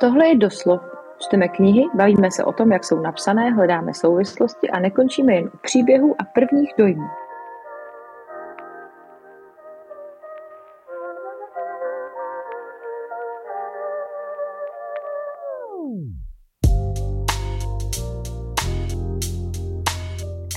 Tohle 0.00 0.28
je 0.28 0.36
doslov. 0.36 0.80
Čteme 1.18 1.48
knihy, 1.48 1.84
bavíme 1.94 2.30
se 2.30 2.44
o 2.44 2.52
tom, 2.52 2.72
jak 2.72 2.84
jsou 2.84 3.00
napsané, 3.00 3.50
hledáme 3.50 3.94
souvislosti 3.94 4.70
a 4.70 4.80
nekončíme 4.80 5.34
jen 5.34 5.50
u 5.54 5.58
příběhů 5.62 6.14
a 6.18 6.24
prvních 6.34 6.74
dojmů. 6.78 7.06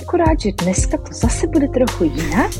Akorát, 0.02 0.40
že 0.40 0.50
dneska 0.64 0.98
to 0.98 1.14
zase 1.14 1.48
bude 1.48 1.68
trochu 1.68 2.04
jinak. 2.04 2.52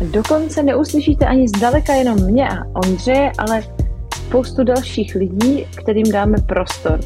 Dokonce 0.10 0.62
neuslyšíte 0.62 1.26
ani 1.26 1.48
zdaleka 1.48 1.92
jenom 1.92 2.24
mě 2.24 2.48
a 2.48 2.54
Ondřeje, 2.84 3.32
ale 3.38 3.77
spoustu 4.28 4.64
dalších 4.64 5.14
lidí, 5.14 5.66
kterým 5.82 6.12
dáme 6.12 6.36
prostor. 6.48 7.00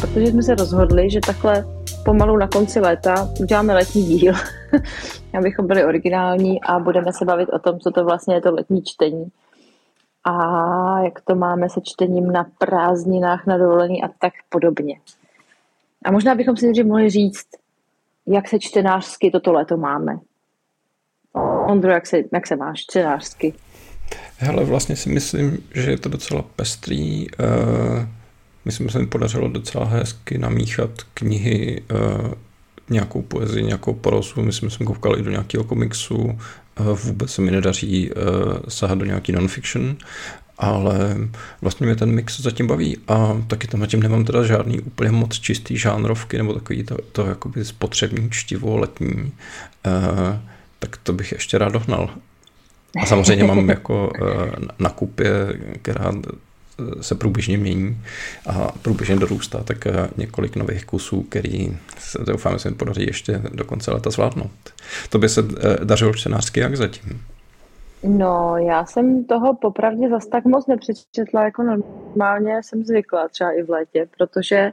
Protože 0.00 0.26
jsme 0.26 0.42
se 0.42 0.54
rozhodli, 0.54 1.10
že 1.10 1.20
takhle 1.26 1.64
pomalu 2.04 2.36
na 2.36 2.48
konci 2.48 2.80
léta 2.80 3.28
uděláme 3.40 3.74
letní 3.74 4.04
díl, 4.04 4.34
abychom 5.38 5.66
byli 5.66 5.84
originální 5.84 6.62
a 6.62 6.78
budeme 6.78 7.12
se 7.12 7.24
bavit 7.24 7.48
o 7.48 7.58
tom, 7.58 7.80
co 7.80 7.90
to 7.90 8.04
vlastně 8.04 8.34
je 8.34 8.40
to 8.40 8.54
letní 8.54 8.82
čtení 8.82 9.26
a 10.24 10.34
jak 11.00 11.20
to 11.20 11.34
máme 11.34 11.68
se 11.68 11.80
čtením 11.82 12.32
na 12.32 12.46
prázdninách, 12.58 13.46
na 13.46 13.58
dovolení 13.58 14.02
a 14.02 14.08
tak 14.08 14.32
podobně. 14.48 15.00
A 16.04 16.10
možná 16.10 16.34
bychom 16.34 16.56
si 16.56 16.66
nejdřív 16.66 16.86
mohli 16.86 17.10
říct, 17.10 17.46
jak 18.26 18.48
se 18.48 18.58
čtenářsky 18.58 19.30
toto 19.30 19.52
léto 19.52 19.76
máme. 19.76 20.18
Ondro, 21.66 21.90
jak 21.90 22.06
se, 22.06 22.18
jak 22.32 22.46
se 22.46 22.56
máš 22.56 22.80
čtenářsky? 22.80 23.54
Hele, 24.38 24.64
vlastně 24.64 24.96
si 24.96 25.08
myslím, 25.08 25.58
že 25.74 25.90
je 25.90 25.98
to 25.98 26.08
docela 26.08 26.42
pestrý. 26.42 27.26
Uh, 27.30 28.06
myslím, 28.64 28.86
že 28.86 28.92
se 28.92 28.98
mi 28.98 29.06
podařilo 29.06 29.48
docela 29.48 29.84
hezky 29.84 30.38
namíchat 30.38 30.90
knihy, 31.14 31.82
uh, 31.90 32.32
nějakou 32.90 33.22
poezii, 33.22 33.64
nějakou 33.64 33.92
prosu. 33.92 34.42
Myslím, 34.42 34.70
že 34.70 34.76
jsem 34.76 34.86
koukal 34.86 35.18
i 35.18 35.22
do 35.22 35.30
nějakého 35.30 35.64
komiksu. 35.64 36.16
Uh, 36.16 36.98
vůbec 36.98 37.30
se 37.30 37.42
mi 37.42 37.50
nedaří 37.50 38.10
sahat 38.68 38.98
do 38.98 39.04
nějaký 39.04 39.32
non-fiction, 39.32 39.96
ale 40.58 41.16
vlastně 41.62 41.86
mě 41.86 41.96
ten 41.96 42.10
mix 42.10 42.40
zatím 42.40 42.66
baví 42.66 42.98
a 43.08 43.42
taky 43.46 43.66
tam 43.66 43.80
zatím 43.80 44.02
nemám 44.02 44.24
teda 44.24 44.42
žádný 44.42 44.80
úplně 44.80 45.10
moc 45.10 45.38
čistý 45.38 45.78
žánrovky 45.78 46.38
nebo 46.38 46.54
takový 46.54 46.84
to, 46.84 46.96
to 47.12 47.26
jakoby 47.26 47.64
spotřební 47.64 48.30
čtivo 48.30 48.76
letní, 48.76 49.32
tak 50.78 50.96
to 50.96 51.12
bych 51.12 51.32
ještě 51.32 51.58
rád 51.58 51.72
dohnal. 51.72 52.10
A 53.02 53.06
samozřejmě 53.06 53.44
mám 53.44 53.68
jako 53.68 54.12
uh, 54.20 54.28
na 54.78 54.90
kupě, 54.90 55.30
která 55.82 56.12
se 57.00 57.14
průběžně 57.14 57.58
mění 57.58 57.98
a 58.46 58.72
průběžně 58.82 59.16
dorůstá, 59.16 59.62
tak 59.62 59.78
několik 60.16 60.56
nových 60.56 60.84
kusů, 60.84 61.22
který 61.22 61.78
se 61.98 62.18
doufám, 62.18 62.52
že 62.52 62.58
se 62.58 62.70
mi 62.70 62.76
podaří 62.76 63.06
ještě 63.06 63.40
do 63.52 63.64
konce 63.64 63.90
leta 63.92 64.10
zvládnout. 64.10 64.50
To 65.10 65.18
by 65.18 65.28
se 65.28 65.42
dařilo 65.84 66.14
čtenářsky 66.14 66.60
jak 66.60 66.76
zatím? 66.76 67.22
No, 68.02 68.56
já 68.56 68.86
jsem 68.86 69.24
toho 69.24 69.54
popravdě 69.54 70.08
zas 70.08 70.26
tak 70.26 70.44
moc 70.44 70.66
nepřečetla, 70.66 71.44
jako 71.44 71.62
normálně 71.62 72.62
jsem 72.62 72.84
zvykla 72.84 73.28
třeba 73.28 73.50
i 73.50 73.62
v 73.62 73.70
létě, 73.70 74.06
protože 74.18 74.72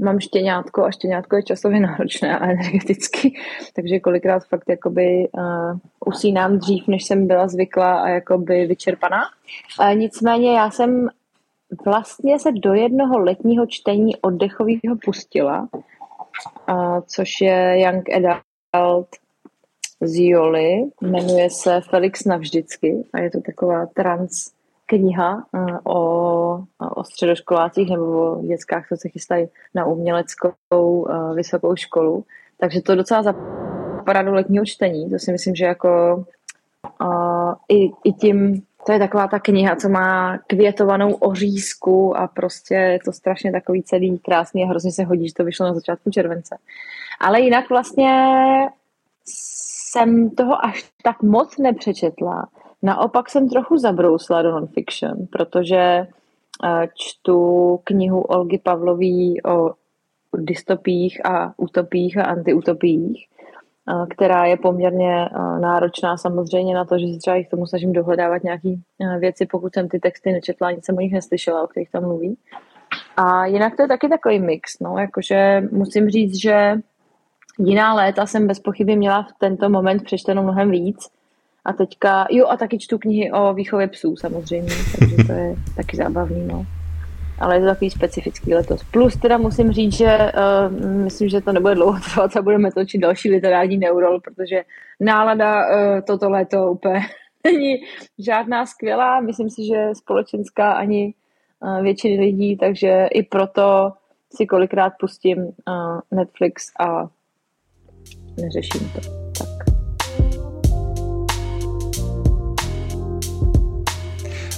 mám 0.00 0.20
štěňátko 0.20 0.84
a 0.84 0.90
štěňátko 0.90 1.36
je 1.36 1.42
časově 1.42 1.80
náročné 1.80 2.38
a 2.38 2.50
energeticky, 2.50 3.34
takže 3.74 4.00
kolikrát 4.00 4.44
fakt 4.44 4.68
jakoby 4.68 5.28
uh, 5.32 5.78
usínám 6.06 6.58
dřív, 6.58 6.88
než 6.88 7.04
jsem 7.04 7.26
byla 7.26 7.48
zvyklá 7.48 8.00
a 8.00 8.08
jakoby 8.08 8.66
vyčerpaná. 8.66 9.22
Uh, 9.80 9.94
nicméně 9.94 10.56
já 10.56 10.70
jsem 10.70 11.08
vlastně 11.84 12.38
se 12.38 12.52
do 12.52 12.74
jednoho 12.74 13.18
letního 13.18 13.66
čtení 13.66 14.16
oddechového 14.16 14.96
pustila, 15.04 15.68
uh, 16.70 17.00
což 17.06 17.40
je 17.40 17.80
Young 17.80 18.08
Adult 18.74 19.08
z 20.00 20.28
Joli, 20.28 20.84
jmenuje 21.00 21.50
se 21.50 21.80
Felix 21.90 22.24
navždycky 22.24 23.04
a 23.12 23.20
je 23.20 23.30
to 23.30 23.40
taková 23.40 23.86
trans 23.86 24.50
kniha 24.90 25.44
eh, 25.54 25.78
o, 25.84 25.98
o 26.96 27.04
středoškolácích 27.04 27.90
nebo 27.90 28.04
o 28.04 28.42
dětskách, 28.42 28.88
co 28.88 28.96
se 28.96 29.08
chystají 29.08 29.48
na 29.74 29.84
uměleckou 29.84 31.08
eh, 31.08 31.34
vysokou 31.34 31.76
školu. 31.76 32.24
Takže 32.60 32.82
to 32.82 32.94
docela 32.94 33.22
zapadá 33.22 34.22
do 34.22 34.34
letního 34.34 34.64
čtení. 34.64 35.10
To 35.10 35.18
si 35.18 35.32
myslím, 35.32 35.54
že 35.54 35.64
jako 35.64 36.24
uh, 37.00 37.54
i, 37.68 37.90
i 38.04 38.12
tím, 38.12 38.62
to 38.86 38.92
je 38.92 38.98
taková 38.98 39.28
ta 39.28 39.38
kniha, 39.38 39.76
co 39.76 39.88
má 39.88 40.38
květovanou 40.46 41.14
ořízku 41.14 42.16
a 42.16 42.26
prostě 42.26 42.74
je 42.74 42.98
to 43.04 43.12
strašně 43.12 43.52
takový 43.52 43.82
celý 43.82 44.18
krásný 44.18 44.64
a 44.64 44.68
hrozně 44.68 44.92
se 44.92 45.04
hodí, 45.04 45.28
že 45.28 45.34
to 45.34 45.44
vyšlo 45.44 45.66
na 45.66 45.74
začátku 45.74 46.10
července. 46.10 46.56
Ale 47.20 47.40
jinak 47.40 47.70
vlastně 47.70 48.10
jsem 49.24 50.30
toho 50.30 50.64
až 50.64 50.90
tak 51.02 51.22
moc 51.22 51.58
nepřečetla. 51.58 52.48
Naopak 52.82 53.30
jsem 53.30 53.48
trochu 53.48 53.76
zabrousla 53.76 54.42
do 54.42 54.50
non-fiction, 54.50 55.26
protože 55.32 55.76
eh, 55.76 56.88
čtu 56.94 57.80
knihu 57.84 58.20
Olgy 58.20 58.58
Pavlový 58.58 59.42
o 59.42 59.70
dystopích 60.36 61.26
a 61.26 61.54
utopích 61.56 62.18
a 62.18 62.24
antiutopích, 62.24 63.28
eh, 63.88 64.06
která 64.10 64.44
je 64.44 64.56
poměrně 64.56 65.24
eh, 65.24 65.60
náročná 65.60 66.16
samozřejmě 66.16 66.74
na 66.74 66.84
to, 66.84 66.98
že 66.98 67.06
si 67.06 67.18
třeba 67.18 67.36
jich 67.36 67.48
tomu 67.48 67.66
snažím 67.66 67.92
dohledávat 67.92 68.42
nějaké 68.42 68.74
věci, 69.18 69.46
pokud 69.46 69.74
jsem 69.74 69.88
ty 69.88 70.00
texty 70.00 70.32
nečetla, 70.32 70.70
nic 70.70 70.84
jsem 70.84 70.96
o 70.96 71.00
nich 71.00 71.12
neslyšela, 71.12 71.62
o 71.62 71.66
kterých 71.66 71.90
tam 71.90 72.02
mluví. 72.02 72.36
A 73.16 73.46
jinak 73.46 73.76
to 73.76 73.82
je 73.82 73.88
taky 73.88 74.08
takový 74.08 74.40
mix, 74.40 74.78
no, 74.80 74.98
jakože 74.98 75.62
musím 75.72 76.08
říct, 76.08 76.40
že 76.40 76.74
jiná 77.58 77.94
léta 77.94 78.26
jsem 78.26 78.46
bez 78.46 78.60
pochyby 78.60 78.96
měla 78.96 79.22
v 79.22 79.32
tento 79.38 79.68
moment 79.68 80.04
přečteno 80.04 80.42
mnohem 80.42 80.70
víc. 80.70 81.10
A 81.64 81.72
teďka, 81.72 82.26
jo 82.30 82.46
a 82.48 82.56
taky 82.56 82.78
čtu 82.78 82.98
knihy 82.98 83.32
o 83.32 83.54
výchově 83.54 83.88
psů 83.88 84.16
samozřejmě, 84.16 84.72
takže 84.98 85.16
to 85.16 85.32
je 85.32 85.54
taky 85.76 85.96
zábavný, 85.96 86.46
no. 86.46 86.66
Ale 87.38 87.56
je 87.56 87.60
to 87.60 87.66
takový 87.66 87.90
specifický 87.90 88.54
letos. 88.54 88.84
Plus 88.84 89.16
teda 89.16 89.38
musím 89.38 89.72
říct, 89.72 89.96
že 89.96 90.18
uh, 90.18 90.76
myslím, 91.04 91.28
že 91.28 91.40
to 91.40 91.52
nebude 91.52 91.74
dlouho 91.74 92.00
trvat 92.00 92.36
a 92.36 92.42
budeme 92.42 92.72
točit 92.72 93.00
další 93.00 93.30
literární 93.30 93.78
neurol, 93.78 94.20
protože 94.20 94.62
nálada 95.00 95.66
uh, 95.66 96.00
toto 96.06 96.30
léto 96.30 96.72
úplně 96.72 97.00
není 97.44 97.76
žádná 98.18 98.66
skvělá. 98.66 99.20
Myslím 99.20 99.50
si, 99.50 99.66
že 99.66 99.90
společenská 99.92 100.72
ani 100.72 101.14
uh, 101.60 101.82
většiny 101.82 102.20
lidí, 102.20 102.56
takže 102.56 103.06
i 103.12 103.22
proto 103.22 103.92
si 104.34 104.46
kolikrát 104.46 104.92
pustím 105.00 105.38
uh, 105.38 105.52
Netflix 106.10 106.72
a 106.80 107.08
neřeším 108.40 108.90
to. 108.94 109.29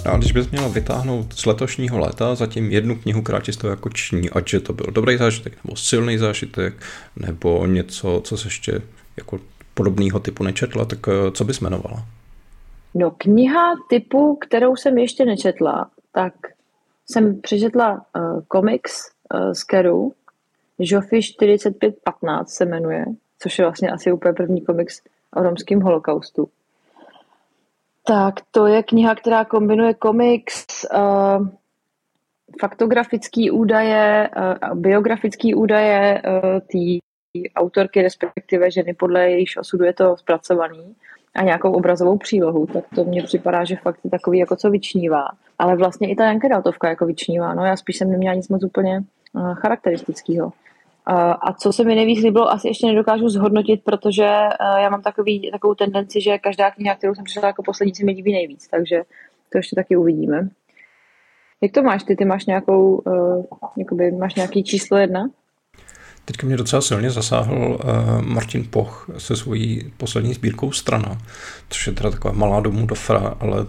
A 0.06 0.16
když 0.16 0.32
bys 0.32 0.50
měla 0.50 0.68
vytáhnout 0.68 1.32
z 1.32 1.46
letošního 1.46 1.98
léta 1.98 2.34
zatím 2.34 2.70
jednu 2.70 2.96
knihu, 2.96 3.22
ti 3.42 3.66
jako 3.66 3.88
ční, 3.88 4.30
ať 4.30 4.48
že 4.48 4.60
to 4.60 4.72
byl 4.72 4.86
dobrý 4.90 5.16
zážitek, 5.16 5.64
nebo 5.64 5.76
silný 5.76 6.18
zážitek, 6.18 6.74
nebo 7.16 7.66
něco, 7.66 8.20
co 8.24 8.36
se 8.36 8.46
ještě 8.46 8.82
jako 9.16 9.38
podobného 9.74 10.20
typu 10.20 10.44
nečetla, 10.44 10.84
tak 10.84 10.98
eh, 11.08 11.30
co 11.30 11.44
bys 11.44 11.60
jmenovala? 11.60 12.04
No 12.94 13.10
kniha 13.10 13.74
typu, 13.88 14.36
kterou 14.36 14.76
jsem 14.76 14.98
ještě 14.98 15.24
nečetla, 15.24 15.90
tak 16.12 16.34
jsem 17.10 17.40
přečetla 17.40 17.92
uh, 17.92 18.40
komiks 18.48 19.10
uh, 19.34 19.52
z 19.52 19.64
Keru, 19.64 20.12
Joffy 20.78 21.22
4515 21.22 22.50
se 22.50 22.64
jmenuje 22.64 23.04
což 23.42 23.58
je 23.58 23.64
vlastně 23.64 23.90
asi 23.90 24.12
úplně 24.12 24.34
první 24.34 24.60
komiks 24.60 25.02
o 25.36 25.42
romském 25.42 25.80
holokaustu. 25.80 26.48
Tak 28.12 28.34
to 28.50 28.66
je 28.66 28.82
kniha, 28.82 29.14
která 29.14 29.44
kombinuje 29.44 29.94
komiks, 29.94 30.66
uh, 30.94 31.48
faktografické 32.60 33.50
údaje, 33.52 34.30
uh, 34.36 34.78
biografické 34.78 35.54
údaje 35.56 36.22
uh, 36.22 36.60
té 36.60 37.00
autorky, 37.56 38.02
respektive 38.02 38.70
ženy, 38.70 38.94
podle 38.94 39.30
jejíž 39.30 39.56
osudu 39.56 39.84
je 39.84 39.92
to 39.92 40.16
zpracovaný 40.16 40.94
a 41.34 41.42
nějakou 41.42 41.72
obrazovou 41.72 42.18
přílohu, 42.18 42.66
tak 42.66 42.84
to 42.94 43.04
mně 43.04 43.22
připadá, 43.22 43.64
že 43.64 43.76
fakt 43.76 44.00
je 44.04 44.10
takový 44.10 44.38
jako 44.38 44.56
co 44.56 44.70
vyčnívá. 44.70 45.28
Ale 45.58 45.76
vlastně 45.76 46.10
i 46.10 46.16
ta 46.16 46.24
Janka 46.24 46.48
Daltovka 46.48 46.88
jako 46.88 47.06
vyčnívá, 47.06 47.54
no 47.54 47.64
já 47.64 47.76
spíš 47.76 47.96
jsem 47.96 48.10
neměla 48.10 48.34
nic 48.34 48.48
moc 48.48 48.64
úplně 48.64 49.02
uh, 49.32 49.54
charakteristického. 49.54 50.52
A 51.06 51.52
co 51.52 51.72
se 51.72 51.84
mi 51.84 51.94
nejvíc 51.94 52.24
líbilo, 52.24 52.52
asi 52.52 52.68
ještě 52.68 52.86
nedokážu 52.86 53.28
zhodnotit, 53.28 53.84
protože 53.84 54.22
já 54.78 54.88
mám 54.90 55.02
takový, 55.02 55.50
takovou 55.50 55.74
tendenci, 55.74 56.20
že 56.20 56.38
každá 56.38 56.70
kniha, 56.70 56.94
kterou 56.94 57.14
jsem 57.14 57.24
přečetla 57.24 57.46
jako 57.46 57.62
poslední, 57.62 57.94
se 57.94 58.04
mi 58.04 58.12
líbí 58.12 58.32
nejvíc, 58.32 58.68
takže 58.68 59.02
to 59.52 59.58
ještě 59.58 59.76
taky 59.76 59.96
uvidíme. 59.96 60.48
Jak 61.60 61.72
to 61.72 61.82
máš 61.82 62.02
ty? 62.02 62.16
Ty 62.16 62.24
máš 62.24 62.46
nějakou, 62.46 62.96
uh, 62.96 63.44
jakoby, 63.76 64.12
máš 64.12 64.34
nějaký 64.34 64.64
číslo 64.64 64.96
jedna? 64.96 65.30
Teďka 66.24 66.46
mě 66.46 66.56
docela 66.56 66.82
silně 66.82 67.10
zasáhl 67.10 67.54
uh, 67.56 67.78
Martin 68.20 68.66
Poch 68.70 69.10
se 69.18 69.36
svojí 69.36 69.92
poslední 69.96 70.34
sbírkou 70.34 70.72
Strana, 70.72 71.18
což 71.68 71.86
je 71.86 71.92
teda 71.92 72.10
taková 72.10 72.34
malá 72.34 72.60
domů 72.60 72.86
do 72.86 72.94
fra, 72.94 73.36
ale 73.40 73.60
uh, 73.60 73.66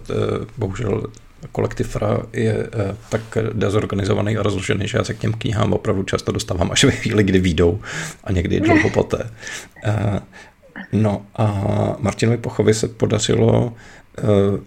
bohužel 0.58 1.04
kolektiv 1.52 1.88
FRA 1.88 2.18
je 2.34 2.70
eh, 2.74 2.96
tak 3.10 3.22
dezorganizovaný 3.54 4.38
a 4.38 4.44
rozložený, 4.44 4.88
že 4.88 4.98
já 4.98 5.04
se 5.04 5.14
k 5.14 5.20
těm 5.20 5.34
knihám 5.34 5.74
opravdu 5.74 6.04
často 6.04 6.32
dostávám 6.32 6.72
až 6.72 6.84
ve 6.84 6.92
chvíli, 6.92 7.24
kdy 7.24 7.40
výjdou 7.40 7.82
a 8.24 8.32
někdy 8.32 8.60
dlouho 8.60 8.90
poté. 8.90 9.30
Eh, 9.84 10.20
no 10.92 11.26
a 11.36 11.64
Martinovi 12.00 12.38
Pochovi 12.38 12.74
se 12.74 12.88
podařilo 12.88 13.74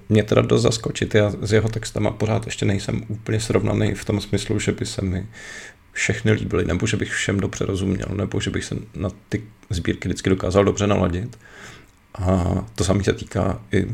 mě 0.09 0.23
teda 0.23 0.43
dost 0.43 0.63
zaskočit. 0.63 1.15
Já 1.15 1.33
s 1.43 1.53
jeho 1.53 1.69
textama 1.69 2.11
pořád 2.11 2.47
ještě 2.47 2.67
nejsem 2.67 3.03
úplně 3.09 3.41
srovnaný 3.41 3.95
v 3.95 4.05
tom 4.05 4.21
smyslu, 4.21 4.59
že 4.59 4.73
by 4.73 4.87
se 4.87 5.03
mi 5.03 5.27
všechny 5.93 6.33
líbily, 6.33 6.65
nebo 6.65 6.87
že 6.87 6.97
bych 6.97 7.13
všem 7.13 7.41
dobře 7.41 7.67
rozuměl, 7.67 8.09
nebo 8.17 8.41
že 8.41 8.51
bych 8.51 8.65
se 8.65 8.77
na 8.95 9.09
ty 9.29 9.43
sbírky 9.71 10.09
vždycky 10.09 10.31
dokázal 10.31 10.65
dobře 10.65 10.87
naladit. 10.87 11.39
A 12.15 12.45
to 12.75 12.85
samé 12.85 13.05
se 13.05 13.13
týká 13.13 13.61
i 13.73 13.87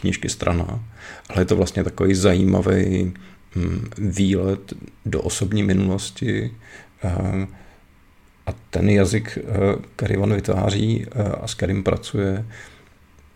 knížky 0.00 0.28
Strana, 0.28 0.84
ale 1.28 1.40
je 1.40 1.44
to 1.44 1.56
vlastně 1.56 1.84
takový 1.84 2.14
zajímavý 2.14 3.12
hm, 3.56 3.90
výlet 3.98 4.72
do 5.06 5.22
osobní 5.22 5.62
minulosti 5.62 6.54
a 8.46 8.52
ten 8.70 8.90
jazyk, 8.90 9.38
který 9.96 10.16
on 10.16 10.34
vytváří 10.34 11.06
a 11.40 11.46
s 11.46 11.54
kterým 11.54 11.82
pracuje, 11.82 12.44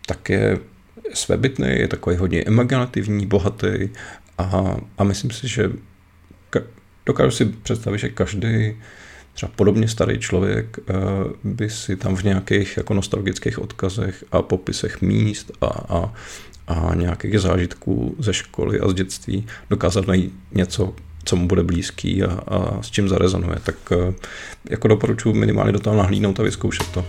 tak 0.05 0.29
je 0.29 0.59
svébytný, 1.13 1.67
je 1.69 1.87
takový 1.87 2.15
hodně 2.15 2.41
imaginativní, 2.41 3.25
bohatý 3.25 3.89
a, 4.37 4.77
a 4.97 5.03
myslím 5.03 5.31
si, 5.31 5.47
že 5.47 5.71
dokážu 7.05 7.31
si 7.31 7.45
představit, 7.45 7.97
že 7.97 8.09
každý 8.09 8.75
třeba 9.33 9.51
podobně 9.55 9.87
starý 9.87 10.19
člověk 10.19 10.79
eh, 10.79 10.93
by 11.43 11.69
si 11.69 11.95
tam 11.95 12.15
v 12.15 12.23
nějakých 12.23 12.77
jako 12.77 12.93
nostalgických 12.93 13.59
odkazech 13.59 14.23
a 14.31 14.41
popisech 14.41 15.01
míst 15.01 15.51
a, 15.61 15.65
a, 15.65 16.13
a 16.67 16.95
nějakých 16.95 17.39
zážitků 17.39 18.15
ze 18.19 18.33
školy 18.33 18.79
a 18.79 18.89
z 18.89 18.93
dětství 18.93 19.47
dokázal 19.69 20.03
najít 20.07 20.33
něco, 20.51 20.93
co 21.25 21.35
mu 21.35 21.47
bude 21.47 21.63
blízký 21.63 22.23
a, 22.23 22.31
a 22.47 22.81
s 22.81 22.91
čím 22.91 23.09
zarezonuje. 23.09 23.57
Tak 23.63 23.75
eh, 23.91 24.13
jako 24.69 24.87
doporučuji 24.87 25.33
minimálně 25.33 25.71
do 25.71 25.79
toho 25.79 25.95
nahlídnout 25.95 26.39
a 26.39 26.43
vyzkoušet 26.43 26.87
to. 26.87 27.05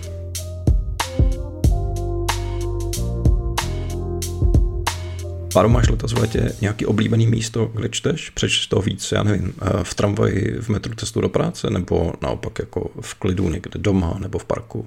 Páro, 5.56 5.68
máš 5.68 5.88
letos 5.88 6.12
v 6.12 6.18
letě 6.18 6.52
nějaký 6.60 6.86
oblíbený 6.86 7.26
místo, 7.26 7.66
kde 7.66 7.88
čteš? 7.88 8.30
Přečteš 8.30 8.66
to 8.66 8.80
víc, 8.80 9.12
já 9.12 9.22
nevím, 9.22 9.54
eh, 9.62 9.84
v 9.84 9.94
tramvaji, 9.94 10.56
v 10.60 10.68
metru 10.68 10.94
cestu 10.94 11.20
do 11.20 11.28
práce, 11.28 11.70
nebo 11.70 12.12
naopak 12.22 12.58
jako 12.58 12.90
v 13.00 13.14
klidu 13.14 13.48
někde 13.48 13.80
doma 13.80 14.18
nebo 14.18 14.38
v 14.38 14.44
parku? 14.44 14.86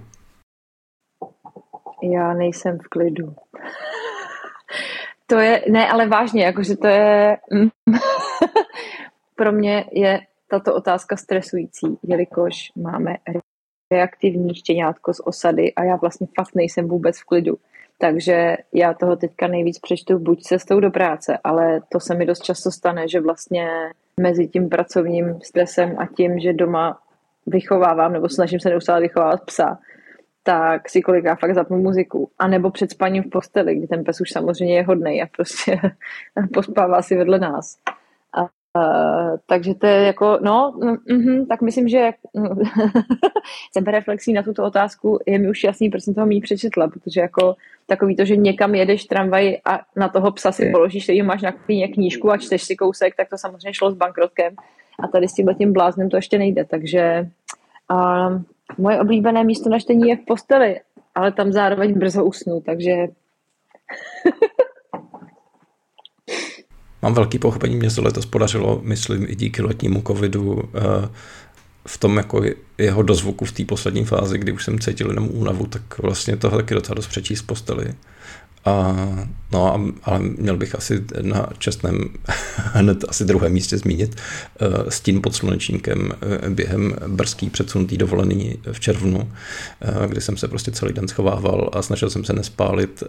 Já 2.14 2.34
nejsem 2.34 2.78
v 2.78 2.88
klidu. 2.88 3.36
To 5.30 5.40
je, 5.40 5.64
ne, 5.70 5.88
ale 5.90 6.08
vážně, 6.08 6.44
jakože 6.44 6.78
to 6.78 6.88
je, 6.88 7.38
pro 9.36 9.52
mě 9.52 9.86
je 9.92 10.20
tato 10.48 10.76
otázka 10.76 11.18
stresující, 11.18 11.98
jelikož 12.04 12.72
máme 12.76 13.16
reaktivní 13.92 14.56
štěňátko 14.56 15.14
z 15.14 15.20
osady 15.20 15.74
a 15.74 15.84
já 15.84 15.96
vlastně 15.96 16.28
fakt 16.40 16.56
nejsem 16.56 16.88
vůbec 16.88 17.20
v 17.20 17.26
klidu. 17.26 17.58
Takže 17.98 18.58
já 18.74 18.94
toho 18.94 19.16
teďka 19.16 19.48
nejvíc 19.48 19.80
přečtu 19.80 20.20
buď 20.20 20.42
cestou 20.42 20.80
do 20.80 20.92
práce, 20.92 21.38
ale 21.44 21.82
to 21.92 22.00
se 22.00 22.16
mi 22.16 22.26
dost 22.26 22.44
často 22.44 22.72
stane, 22.72 23.08
že 23.08 23.22
vlastně 23.22 23.68
mezi 24.20 24.48
tím 24.48 24.70
pracovním 24.70 25.40
stresem 25.42 25.96
a 26.00 26.08
tím, 26.18 26.40
že 26.40 26.54
doma 26.54 27.00
vychovávám 27.48 28.14
nebo 28.14 28.30
snažím 28.30 28.60
se 28.60 28.70
neustále 28.70 29.02
vychovávat 29.02 29.46
psa, 29.46 29.80
tak 30.44 30.90
si 30.90 31.02
kolikrát 31.02 31.40
fakt 31.40 31.56
zapnu 31.56 31.78
muziku. 31.78 32.32
A 32.40 32.48
nebo 32.48 32.72
před 32.72 32.92
spaním 32.92 33.24
v 33.24 33.30
posteli, 33.30 33.76
kdy 33.76 33.88
ten 33.88 34.04
pes 34.04 34.22
už 34.22 34.32
samozřejmě 34.32 34.76
je 34.76 34.84
hodnej 34.84 35.22
a 35.22 35.28
prostě 35.36 35.80
pospává 36.54 37.02
si 37.02 37.16
vedle 37.16 37.40
nás. 37.40 37.78
Uh, 38.78 39.38
takže 39.46 39.74
to 39.76 39.88
je 39.88 40.06
jako, 40.06 40.40
no, 40.42 40.74
mm, 41.10 41.46
tak 41.46 41.62
myslím, 41.62 41.88
že 41.88 42.12
sebereflexí 43.74 44.34
na 44.34 44.44
tuto 44.44 44.64
otázku 44.64 45.20
je 45.26 45.40
mi 45.40 45.50
už 45.50 45.64
jasný, 45.64 45.90
proč 45.90 46.04
jsem 46.04 46.14
toho 46.14 46.28
méně 46.28 46.42
přečetla, 46.42 46.88
protože 46.88 47.22
jako 47.22 47.56
takový 47.88 48.16
to, 48.16 48.26
že 48.26 48.36
někam 48.36 48.76
jedeš 48.76 49.06
tramvaj 49.06 49.58
a 49.66 49.80
na 49.96 50.10
toho 50.10 50.32
psa 50.32 50.52
si 50.52 50.72
položíš, 50.72 51.04
který 51.04 51.22
máš 51.22 51.42
na 51.42 51.52
knížku 51.94 52.32
a 52.32 52.38
čteš 52.38 52.64
si 52.64 52.76
kousek, 52.76 53.16
tak 53.16 53.30
to 53.30 53.38
samozřejmě 53.38 53.74
šlo 53.74 53.92
s 53.92 53.96
bankrotkem 53.96 54.56
a 55.00 55.08
tady 55.08 55.28
s 55.28 55.34
tím 55.34 55.74
bláznem 55.74 56.10
to 56.10 56.16
ještě 56.16 56.38
nejde, 56.38 56.66
takže 56.66 57.30
uh, 57.92 58.42
moje 58.78 59.00
oblíbené 59.00 59.44
místo 59.44 59.70
na 59.70 59.80
čtení 59.80 60.10
je 60.10 60.18
v 60.18 60.26
posteli, 60.28 60.80
ale 61.16 61.32
tam 61.32 61.52
zároveň 61.52 62.00
brzo 62.00 62.26
usnu, 62.26 62.62
takže 62.66 63.08
Mám 67.02 67.14
velký 67.14 67.40
pochopení, 67.40 67.76
mě 67.76 67.90
se 67.90 68.02
letos 68.02 68.26
podařilo, 68.26 68.82
myslím, 68.84 69.26
i 69.30 69.36
díky 69.36 69.62
letnímu 69.62 70.02
covidu 70.08 70.64
eh, 70.76 71.10
v 71.88 71.98
tom 71.98 72.18
jako 72.18 72.42
jeho 72.78 73.04
dozvuku 73.04 73.46
v 73.46 73.52
té 73.52 73.66
poslední 73.66 74.06
fázi, 74.06 74.38
kdy 74.38 74.52
už 74.52 74.66
jsem 74.66 74.80
cítil 74.80 75.08
jenom 75.08 75.30
únavu, 75.32 75.68
tak 75.68 75.98
vlastně 75.98 76.38
toho 76.38 76.58
taky 76.58 76.74
docela 76.74 76.96
dost 76.96 77.08
přečíst 77.08 77.42
posteli. 77.42 77.94
A, 78.66 78.96
no, 79.52 79.92
ale 80.04 80.20
měl 80.20 80.58
bych 80.58 80.76
asi 80.76 81.04
na 81.22 81.50
čestném 81.58 82.10
hned 82.56 83.06
asi 83.08 83.26
druhém 83.26 83.54
místě 83.54 83.78
zmínit 83.78 84.16
uh, 84.62 84.90
stín 84.90 85.22
pod 85.22 85.36
slunečníkem 85.36 86.00
uh, 86.00 86.50
během 86.50 86.96
brzký 87.08 87.50
předsunutý 87.50 87.98
dovolený 87.98 88.58
v 88.72 88.80
červnu, 88.80 89.18
uh, 89.20 90.06
kdy 90.06 90.22
jsem 90.22 90.38
se 90.38 90.48
prostě 90.48 90.72
celý 90.72 90.94
den 90.94 91.08
schovával 91.08 91.70
a 91.74 91.82
snažil 91.82 92.10
jsem 92.10 92.24
se 92.24 92.34
nespálit 92.34 93.04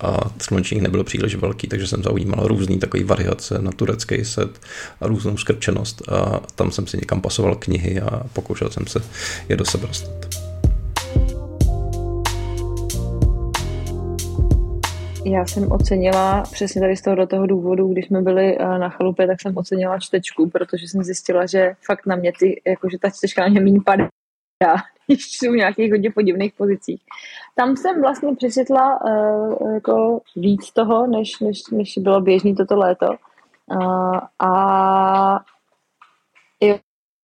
a 0.00 0.18
slunečník 0.40 0.82
nebyl 0.82 1.04
příliš 1.04 1.34
velký, 1.34 1.68
takže 1.68 1.86
jsem 1.86 2.02
zaujímal 2.02 2.48
různý 2.48 2.78
takový 2.78 3.04
variace 3.04 3.58
na 3.62 3.72
turecký 3.72 4.24
set 4.24 4.60
a 5.00 5.06
různou 5.06 5.36
skrčenost 5.36 6.02
a 6.08 6.40
tam 6.54 6.70
jsem 6.70 6.86
si 6.86 6.96
někam 6.96 7.20
pasoval 7.20 7.54
knihy 7.54 8.00
a 8.00 8.22
pokoušel 8.32 8.70
jsem 8.70 8.86
se 8.86 9.00
je 9.48 9.56
do 9.56 9.64
sebe 9.64 9.86
dostat. 9.86 10.47
Já 15.24 15.46
jsem 15.46 15.72
ocenila 15.72 16.42
přesně 16.42 16.80
tady 16.80 16.96
z 16.96 17.02
toho 17.02 17.16
do 17.16 17.26
toho 17.26 17.46
důvodu, 17.46 17.88
když 17.88 18.06
jsme 18.06 18.22
byli 18.22 18.58
eh, 18.58 18.78
na 18.78 18.88
chalupě, 18.88 19.26
tak 19.26 19.40
jsem 19.40 19.56
ocenila 19.56 19.98
čtečku, 19.98 20.50
protože 20.50 20.88
jsem 20.88 21.02
zjistila, 21.02 21.46
že 21.46 21.74
fakt 21.86 22.06
na 22.06 22.16
mě 22.16 22.32
ty, 22.38 22.62
jakože 22.66 22.98
ta 22.98 23.10
čtečka 23.10 23.42
na 23.42 23.48
mě 23.48 23.60
méně 23.60 23.80
padá, 23.84 24.08
když 25.06 25.38
jsou 25.38 25.52
v 25.52 25.56
nějakých 25.56 25.92
hodně 25.92 26.10
podivných 26.10 26.52
pozicích. 26.52 27.02
Tam 27.56 27.76
jsem 27.76 28.02
vlastně 28.02 28.36
přečetla 28.36 29.00
uh, 29.04 29.74
jako 29.74 30.20
víc 30.36 30.72
toho, 30.72 31.06
než, 31.06 31.40
než, 31.40 31.62
než 31.72 31.98
bylo 31.98 32.20
běžný 32.20 32.54
toto 32.54 32.76
léto. 32.76 33.06
Uh, 33.70 34.18
a 34.38 35.40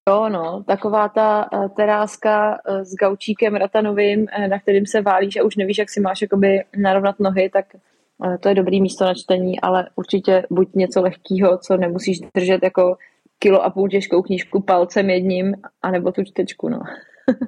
jo, 0.08 0.28
no, 0.28 0.64
taková 0.66 1.08
ta 1.08 1.48
uh, 1.52 1.68
teráska 1.68 2.58
uh, 2.68 2.80
s 2.82 2.94
gaučíkem 2.94 3.54
ratanovým, 3.54 4.20
uh, 4.20 4.48
na 4.48 4.58
kterým 4.58 4.86
se 4.86 5.02
válíš 5.02 5.36
a 5.36 5.44
už 5.44 5.56
nevíš, 5.56 5.78
jak 5.78 5.90
si 5.90 6.00
máš 6.00 6.22
jakoby 6.22 6.64
narovnat 6.76 7.20
nohy, 7.20 7.50
tak 7.50 7.66
to 8.40 8.48
je 8.48 8.54
dobrý 8.54 8.80
místo 8.80 9.04
na 9.04 9.14
čtení, 9.14 9.60
ale 9.60 9.88
určitě 9.96 10.46
buď 10.50 10.68
něco 10.74 11.02
lehkého, 11.02 11.58
co 11.58 11.76
nemusíš 11.76 12.18
držet 12.34 12.62
jako 12.62 12.96
kilo 13.38 13.64
a 13.64 13.70
půl 13.70 13.88
těžkou 13.88 14.22
knížku 14.22 14.62
palcem 14.62 15.10
jedním, 15.10 15.54
anebo 15.82 16.12
tu 16.12 16.24
čtečku, 16.24 16.68
no. 16.68 16.80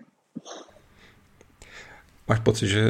Máš 2.29 2.41
pocit, 2.41 2.67
že 2.67 2.81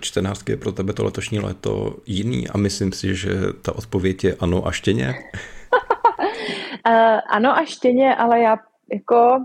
čtenářské 0.00 0.52
je 0.52 0.56
pro 0.56 0.72
tebe 0.72 0.92
to 0.92 1.04
letošní 1.04 1.40
léto 1.40 1.96
jiný 2.06 2.48
a 2.48 2.58
myslím 2.58 2.92
si, 2.92 3.14
že 3.14 3.30
ta 3.62 3.76
odpověď 3.76 4.24
je 4.24 4.34
ano 4.40 4.66
a 4.66 4.72
štěně? 4.72 5.14
uh, 6.86 7.20
ano 7.28 7.58
a 7.58 7.64
štěně, 7.64 8.16
ale 8.16 8.40
já 8.40 8.56
jako 8.94 9.44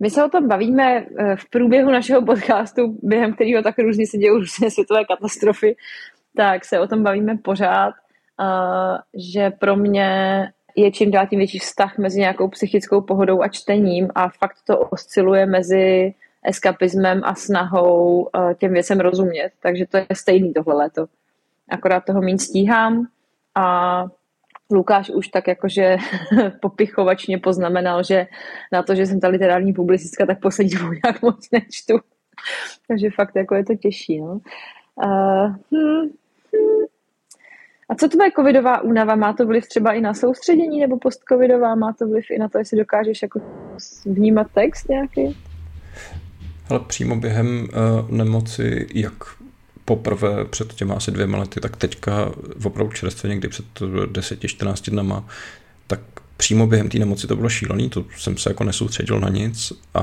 my 0.00 0.10
se 0.10 0.24
o 0.24 0.28
tom 0.28 0.48
bavíme 0.48 1.06
eh, 1.18 1.36
v 1.36 1.50
průběhu 1.50 1.90
našeho 1.90 2.22
podcastu, 2.22 2.98
během 3.02 3.34
kterého 3.34 3.62
tak 3.62 3.78
různě 3.78 4.06
se 4.06 4.18
dějí 4.18 4.30
různé 4.30 4.70
světové 4.70 5.04
katastrofy, 5.04 5.76
tak 6.36 6.64
se 6.64 6.80
o 6.80 6.86
tom 6.86 7.02
bavíme 7.02 7.36
pořád, 7.36 7.94
že 9.14 9.50
pro 9.50 9.76
mě 9.76 10.08
je 10.76 10.92
čím 10.92 11.10
dál 11.10 11.26
tím 11.26 11.38
větší 11.38 11.58
vztah 11.58 11.98
mezi 11.98 12.20
nějakou 12.20 12.48
psychickou 12.48 13.00
pohodou 13.00 13.42
a 13.42 13.48
čtením 13.48 14.08
a 14.14 14.28
fakt 14.28 14.56
to 14.66 14.78
osciluje 14.78 15.46
mezi 15.46 16.14
eskapismem 16.44 17.20
a 17.24 17.34
snahou 17.34 18.28
těm 18.58 18.72
věcem 18.72 19.00
rozumět. 19.00 19.50
Takže 19.62 19.86
to 19.86 19.96
je 19.96 20.06
stejný 20.12 20.52
tohle 20.52 20.74
léto. 20.74 21.06
Akorát 21.68 22.04
toho 22.04 22.22
méně 22.22 22.38
stíhám 22.38 23.06
a 23.54 24.06
Lukáš 24.70 25.10
už 25.10 25.28
tak 25.28 25.48
jakože 25.48 25.96
popichovačně 26.60 27.38
poznamenal, 27.38 28.02
že 28.02 28.26
na 28.72 28.82
to, 28.82 28.94
že 28.94 29.06
jsem 29.06 29.20
ta 29.20 29.28
literární 29.28 29.72
publicistka, 29.72 30.26
tak 30.26 30.40
poslední 30.40 30.74
dvou 30.74 30.90
nějak 30.92 31.22
moc 31.22 31.50
nečtu. 31.50 31.98
Takže 32.88 33.10
fakt 33.10 33.36
jako 33.36 33.54
je 33.54 33.64
to 33.64 33.74
těžší. 33.74 34.20
No. 34.20 34.40
Uh, 35.04 35.56
hmm, 35.72 36.00
hmm. 36.54 36.84
A 37.88 37.94
co 37.94 38.08
tvoje 38.08 38.30
covidová 38.36 38.80
únava? 38.80 39.14
Má 39.14 39.32
to 39.32 39.46
vliv 39.46 39.68
třeba 39.68 39.92
i 39.92 40.00
na 40.00 40.14
soustředění 40.14 40.80
nebo 40.80 40.98
postcovidová? 40.98 41.74
Má 41.74 41.92
to 41.92 42.08
vliv 42.08 42.24
i 42.30 42.38
na 42.38 42.48
to, 42.48 42.58
jestli 42.58 42.78
dokážeš 42.78 43.22
jako 43.22 43.40
vnímat 44.06 44.46
text 44.54 44.88
nějaký? 44.88 45.36
Ale 46.70 46.80
přímo 46.80 47.16
během 47.16 47.68
uh, 47.68 48.10
nemoci, 48.10 48.86
jak 48.94 49.14
poprvé 49.84 50.44
před 50.44 50.74
těma 50.74 50.94
asi 50.94 51.10
dvěma 51.10 51.38
lety, 51.38 51.60
tak 51.60 51.76
teďka 51.76 52.32
opravdu 52.64 52.92
čerstvě 52.92 53.30
někdy 53.30 53.48
před 53.48 53.64
10-14 53.80 54.90
dnama, 54.90 55.24
tak 55.86 56.00
přímo 56.36 56.66
během 56.66 56.88
té 56.88 56.98
nemoci 56.98 57.26
to 57.26 57.36
bylo 57.36 57.48
šílený, 57.48 57.90
to 57.90 58.04
jsem 58.18 58.36
se 58.36 58.50
jako 58.50 58.64
nesoustředil 58.64 59.20
na 59.20 59.28
nic 59.28 59.72
a, 59.94 60.00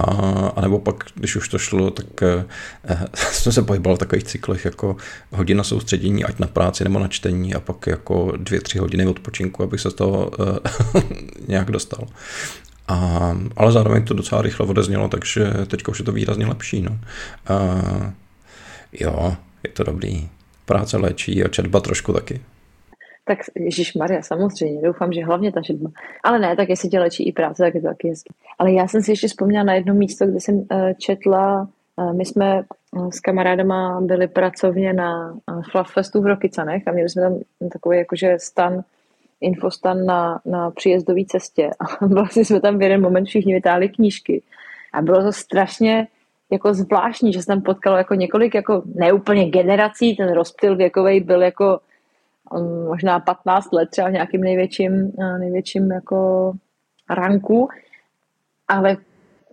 a 0.56 0.62
nebo 0.62 0.80
pak, 0.80 1.04
když 1.16 1.36
už 1.36 1.50
to 1.50 1.58
šlo, 1.58 1.92
tak 1.92 2.24
eh, 2.24 2.46
jsem 3.32 3.54
se 3.54 3.62
pohyboval 3.62 3.96
v 3.96 4.00
takových 4.00 4.24
cyklech 4.24 4.66
jako 4.66 4.96
hodina 5.32 5.64
soustředění, 5.64 6.24
ať 6.24 6.40
na 6.40 6.48
práci 6.48 6.84
nebo 6.84 7.00
na 7.00 7.08
čtení 7.08 7.54
a 7.54 7.60
pak 7.60 7.88
jako 7.88 8.34
dvě, 8.38 8.62
tři 8.62 8.78
hodiny 8.78 9.06
odpočinku, 9.06 9.64
abych 9.64 9.82
se 9.82 9.92
z 9.92 9.94
toho 9.94 10.32
eh, 10.40 11.02
nějak 11.48 11.72
dostal. 11.72 12.08
A, 12.88 13.38
ale 13.58 13.72
zároveň 13.72 14.04
to 14.04 14.14
docela 14.14 14.42
rychle 14.42 14.68
odeznělo, 14.68 15.08
takže 15.08 15.54
teď 15.68 15.88
už 15.88 16.00
je 16.00 16.06
to 16.06 16.12
výrazně 16.12 16.46
lepší. 16.46 16.82
No. 16.82 17.00
A, 17.48 18.14
jo, 18.94 19.36
je 19.64 19.70
to 19.70 19.84
dobrý. 19.84 20.30
Práce 20.66 20.98
léčí 20.98 21.44
a 21.44 21.48
četba 21.48 21.80
trošku 21.80 22.14
taky. 22.14 22.42
Tak 23.26 23.38
Ježíš 23.56 23.94
Maria, 23.94 24.22
samozřejmě, 24.22 24.82
doufám, 24.82 25.14
že 25.14 25.26
hlavně 25.26 25.52
ta 25.52 25.62
četba. 25.62 25.90
Ale 26.24 26.40
ne, 26.40 26.56
tak 26.56 26.70
jestli 26.70 26.90
tě 26.90 27.00
léčí 27.00 27.28
i 27.28 27.32
práce, 27.32 27.64
tak 27.64 27.76
je 27.76 27.82
to 27.82 27.88
taky 27.88 28.10
hezký. 28.10 28.34
Ale 28.60 28.72
já 28.72 28.88
jsem 28.88 29.02
si 29.02 29.12
ještě 29.12 29.28
vzpomněla 29.28 29.64
na 29.64 29.74
jedno 29.74 29.94
místo, 29.94 30.28
kde 30.28 30.40
jsem 30.40 30.56
uh, 30.56 30.66
četla, 30.98 31.68
uh, 31.96 32.14
my 32.14 32.26
jsme 32.26 32.64
uh, 32.92 33.10
s 33.10 33.20
kamarádama 33.20 34.02
byli 34.02 34.28
pracovně 34.28 34.94
na 34.94 35.32
uh, 35.32 35.64
Fluff 35.72 35.94
Festu 35.94 36.22
v 36.22 36.26
Rokycanech 36.26 36.88
a 36.88 36.92
měli 36.92 37.10
jsme 37.10 37.22
tam 37.22 37.40
takový 37.72 37.98
jakože 37.98 38.36
stan 38.40 38.84
infostan 39.42 40.06
na, 40.06 40.42
na 40.46 40.72
příjezdové 40.72 41.22
cestě 41.28 41.70
a 41.80 42.06
vlastně 42.06 42.46
jsme 42.46 42.62
tam 42.62 42.78
v 42.78 42.82
jeden 42.82 43.02
moment 43.02 43.26
všichni 43.26 43.54
vytáhli 43.54 43.90
knížky 43.90 44.42
a 44.94 45.02
bylo 45.02 45.24
to 45.24 45.32
strašně 45.32 46.08
jako 46.52 46.74
zvláštní, 46.74 47.34
že 47.34 47.42
jsem 47.42 47.56
tam 47.56 47.64
potkalo 47.64 47.98
jako 47.98 48.14
několik, 48.14 48.56
jako 48.56 48.84
neúplně 48.86 49.50
generací, 49.50 50.16
ten 50.16 50.34
rozptyl 50.34 50.76
věkový 50.76 51.20
byl 51.20 51.42
jako 51.42 51.80
um, 52.52 52.86
možná 52.86 53.20
15 53.20 53.72
let 53.72 53.90
třeba 53.90 54.08
v 54.10 54.12
nějakým 54.12 54.42
největším, 54.42 55.12
uh, 55.16 55.40
největším 55.40 55.92
jako 55.92 56.52
ranku, 57.10 57.70
ale 58.68 58.98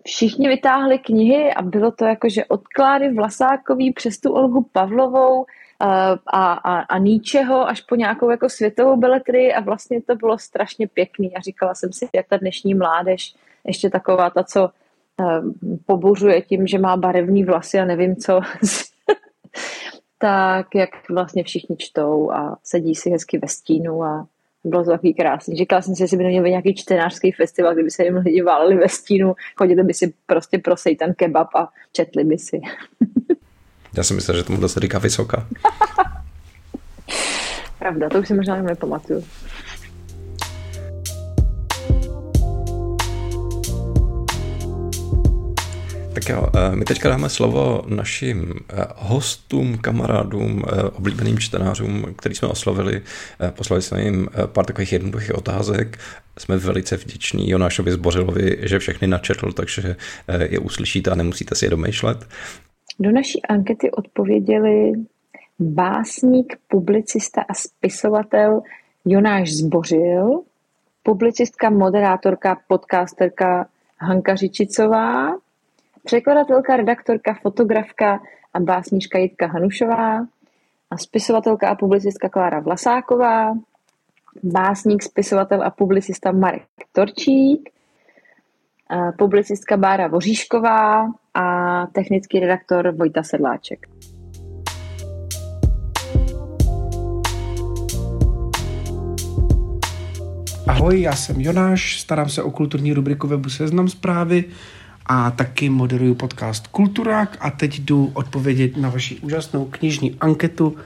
všichni 0.06 0.48
vytáhli 0.48 0.98
knihy 0.98 1.54
a 1.54 1.62
bylo 1.62 1.90
to 1.90 2.04
jako, 2.04 2.28
že 2.28 2.44
odklády 2.44 3.14
Vlasákový 3.14 3.92
přes 3.92 4.20
tu 4.20 4.32
Olgu 4.32 4.66
Pavlovou, 4.72 5.46
a, 5.80 6.12
a, 6.52 6.78
a 6.80 6.98
Níčeho 6.98 7.68
až 7.68 7.80
po 7.80 7.96
nějakou 7.96 8.30
jako 8.30 8.48
světovou 8.48 8.96
beletry 8.96 9.54
a 9.54 9.60
vlastně 9.60 10.02
to 10.02 10.14
bylo 10.14 10.38
strašně 10.38 10.88
pěkný. 10.88 11.36
A 11.36 11.40
říkala 11.40 11.74
jsem 11.74 11.92
si, 11.92 12.08
jak 12.14 12.26
ta 12.26 12.36
dnešní 12.36 12.74
mládež 12.74 13.34
ještě 13.64 13.90
taková 13.90 14.30
ta, 14.30 14.44
co 14.44 14.70
pobuřuje 15.86 16.42
tím, 16.42 16.66
že 16.66 16.78
má 16.78 16.96
barevný 16.96 17.44
vlasy 17.44 17.78
a 17.78 17.84
nevím 17.84 18.16
co, 18.16 18.40
tak 20.18 20.66
jak 20.74 20.90
vlastně 21.10 21.44
všichni 21.44 21.76
čtou 21.76 22.30
a 22.30 22.58
sedí 22.64 22.94
si 22.94 23.10
hezky 23.10 23.38
ve 23.38 23.48
stínu 23.48 24.02
a 24.02 24.26
bylo 24.64 24.84
to 24.84 24.90
takový 24.90 25.14
krásný. 25.14 25.56
Říkala 25.56 25.82
jsem 25.82 25.94
si, 25.94 26.06
že 26.06 26.16
by 26.16 26.24
měl 26.24 26.44
být 26.44 26.50
nějaký 26.50 26.74
čtenářský 26.74 27.32
festival, 27.32 27.74
kdyby 27.74 27.90
se 27.90 28.04
jim 28.04 28.16
lidi 28.16 28.42
váleli 28.42 28.76
ve 28.76 28.88
stínu, 28.88 29.34
chodili 29.56 29.82
by 29.82 29.94
si 29.94 30.12
prostě 30.26 30.58
pro 30.58 30.74
ten 30.98 31.14
kebab 31.14 31.54
a 31.54 31.68
četli 31.92 32.24
by 32.24 32.38
si. 32.38 32.60
Já 33.96 34.02
si 34.02 34.14
myslím, 34.14 34.36
že 34.36 34.44
tomu 34.44 34.68
se 34.68 34.80
říká 34.80 34.98
vysoká. 34.98 35.48
Pravda, 37.78 38.08
to 38.08 38.18
už 38.18 38.28
si 38.28 38.34
možná 38.34 38.62
nepamatuju. 38.62 39.24
Tak 46.18 46.28
jo, 46.28 46.46
eh, 46.56 46.76
my 46.76 46.84
teďka 46.84 47.08
dáme 47.08 47.28
slovo 47.28 47.82
našim 47.88 48.52
eh, 48.52 48.84
hostům, 48.96 49.78
kamarádům, 49.78 50.62
eh, 50.66 50.82
oblíbeným 50.82 51.38
čtenářům, 51.38 52.14
který 52.16 52.34
jsme 52.34 52.48
oslovili. 52.48 53.02
Poslali 53.50 53.82
jsme 53.82 54.02
jim 54.02 54.28
pár 54.46 54.64
takových 54.64 54.92
jednoduchých 54.92 55.34
otázek. 55.34 55.98
Jsme 56.38 56.56
velice 56.56 56.96
vděční 56.96 57.50
Jonášovi 57.50 57.92
Zbořilovi, 57.92 58.58
že 58.62 58.78
všechny 58.78 59.08
načetl, 59.08 59.52
takže 59.52 59.96
je 60.50 60.58
uslyšíte 60.58 61.10
a 61.10 61.14
nemusíte 61.14 61.54
si 61.54 61.66
je 61.66 61.70
domýšlet. 61.70 62.26
Do 62.98 63.12
naší 63.12 63.42
ankety 63.42 63.90
odpověděli 63.90 64.92
básník, 65.58 66.56
publicista 66.68 67.42
a 67.42 67.54
spisovatel 67.54 68.60
Jonáš 69.04 69.52
Zbořil, 69.52 70.40
publicistka, 71.02 71.70
moderátorka, 71.70 72.58
podcasterka 72.68 73.68
Hanka 73.98 74.36
Řičicová, 74.36 75.30
překladatelka, 76.04 76.76
redaktorka, 76.76 77.38
fotografka 77.42 78.20
a 78.54 78.60
básníčka 78.60 79.18
Jitka 79.18 79.46
Hanušová 79.46 80.18
a 80.90 80.96
spisovatelka 80.96 81.68
a 81.68 81.74
publicistka 81.74 82.28
Klára 82.28 82.60
Vlasáková, 82.60 83.54
básník, 84.42 85.02
spisovatel 85.02 85.62
a 85.62 85.70
publicista 85.70 86.32
Marek 86.32 86.62
Torčík, 86.92 87.70
publicistka 89.18 89.76
Bára 89.76 90.06
Voříšková 90.06 91.12
a 91.34 91.86
technický 91.86 92.40
redaktor 92.40 92.94
Vojta 92.94 93.22
Sedláček. 93.22 93.86
Ahoj, 100.66 101.00
já 101.00 101.12
jsem 101.12 101.40
Jonáš, 101.40 102.00
starám 102.00 102.28
se 102.28 102.42
o 102.42 102.50
kulturní 102.50 102.92
rubriku 102.92 103.26
webu 103.26 103.48
Seznam 103.48 103.88
zprávy 103.88 104.44
a 105.08 105.30
taky 105.30 105.70
moderuju 105.70 106.14
podcast 106.14 106.66
Kulturák 106.66 107.36
a 107.40 107.50
teď 107.50 107.80
jdu 107.80 108.10
odpovědět 108.14 108.76
na 108.76 108.90
vaši 108.90 109.16
úžasnou 109.16 109.64
knižní 109.64 110.16
anketu. 110.20 110.76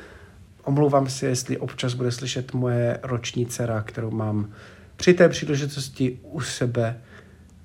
Omlouvám 0.65 1.09
se, 1.09 1.27
jestli 1.27 1.59
občas 1.59 1.95
bude 1.95 2.13
slyšet 2.13 2.55
moje 2.55 2.99
roční 3.03 3.47
dcera, 3.47 3.83
kterou 3.83 4.11
mám 4.11 4.51
při 4.97 5.15
té 5.15 5.29
příležitosti 5.29 6.19
u 6.23 6.41
sebe 6.41 6.97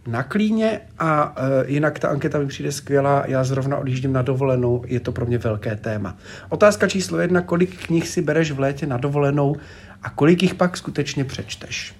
na 0.07 0.23
klíně 0.23 0.81
a 0.99 1.35
e, 1.37 1.71
jinak 1.71 1.99
ta 1.99 2.07
anketa 2.07 2.39
mi 2.39 2.47
přijde 2.47 2.71
skvělá, 2.71 3.23
já 3.27 3.43
zrovna 3.43 3.77
odjíždím 3.77 4.13
na 4.13 4.21
dovolenou, 4.21 4.83
je 4.87 4.99
to 4.99 5.11
pro 5.11 5.25
mě 5.25 5.37
velké 5.37 5.75
téma. 5.75 6.17
Otázka 6.49 6.87
číslo 6.87 7.19
jedna, 7.19 7.41
kolik 7.41 7.85
knih 7.85 8.07
si 8.07 8.21
bereš 8.21 8.51
v 8.51 8.59
létě 8.59 8.87
na 8.87 8.97
dovolenou 8.97 9.55
a 10.03 10.09
kolik 10.09 10.43
jich 10.43 10.55
pak 10.55 10.77
skutečně 10.77 11.23
přečteš? 11.23 11.95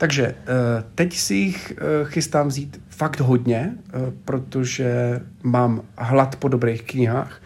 Takže 0.00 0.24
e, 0.24 0.34
teď 0.94 1.16
si 1.16 1.34
jich 1.34 1.72
e, 1.72 2.04
chystám 2.04 2.48
vzít 2.48 2.80
fakt 2.88 3.20
hodně, 3.20 3.56
e, 3.56 4.12
protože 4.24 5.20
mám 5.42 5.82
hlad 5.98 6.36
po 6.36 6.48
dobrých 6.48 6.82
knihách, 6.82 7.42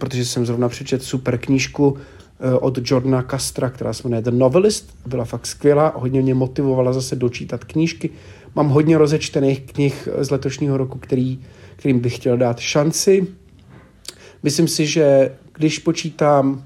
protože 0.00 0.24
jsem 0.24 0.46
zrovna 0.46 0.68
přečet 0.68 1.02
super 1.02 1.38
knížku 1.38 1.96
od 2.60 2.78
Jordana 2.90 3.22
Castra, 3.30 3.70
která 3.70 3.92
se 3.92 4.08
jmenuje 4.08 4.22
The 4.22 4.30
Novelist, 4.30 4.98
byla 5.06 5.24
fakt 5.24 5.46
skvělá, 5.46 5.92
hodně 5.96 6.22
mě 6.22 6.34
motivovala 6.34 6.92
zase 6.92 7.16
dočítat 7.16 7.64
knížky, 7.64 8.10
Mám 8.54 8.68
hodně 8.68 8.98
rozečtených 8.98 9.60
knih 9.60 10.08
z 10.18 10.30
letošního 10.30 10.76
roku, 10.76 10.98
který, 10.98 11.40
kterým 11.76 12.00
bych 12.00 12.16
chtěl 12.16 12.36
dát 12.36 12.58
šanci. 12.58 13.26
Myslím 14.42 14.68
si, 14.68 14.86
že 14.86 15.34
když 15.52 15.78
počítám 15.78 16.64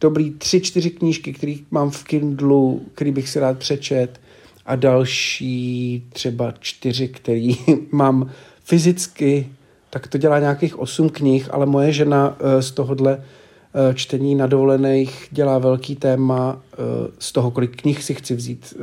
dobrý 0.00 0.30
tři, 0.30 0.60
čtyři 0.60 0.90
knížky, 0.90 1.32
které 1.32 1.54
mám 1.70 1.90
v 1.90 2.04
Kindlu, 2.04 2.82
který 2.94 3.12
bych 3.12 3.28
si 3.28 3.40
rád 3.40 3.58
přečet 3.58 4.20
a 4.68 4.76
další 4.76 6.06
třeba 6.12 6.54
čtyři, 6.60 7.08
který 7.08 7.56
mám 7.92 8.30
fyzicky, 8.64 9.48
tak 9.90 10.06
to 10.06 10.18
dělá 10.18 10.38
nějakých 10.38 10.78
osm 10.78 11.08
knih, 11.08 11.54
ale 11.54 11.66
moje 11.66 11.92
žena 11.92 12.36
eh, 12.40 12.62
z 12.62 12.70
tohohle 12.70 13.18
eh, 13.20 13.94
čtení 13.94 14.34
na 14.34 14.46
dovolených 14.46 15.28
dělá 15.30 15.58
velký 15.58 15.96
téma 15.96 16.62
eh, 16.72 16.76
z 17.18 17.32
toho, 17.32 17.50
kolik 17.50 17.82
knih 17.82 18.04
si 18.04 18.14
chci 18.14 18.34
vzít 18.34 18.74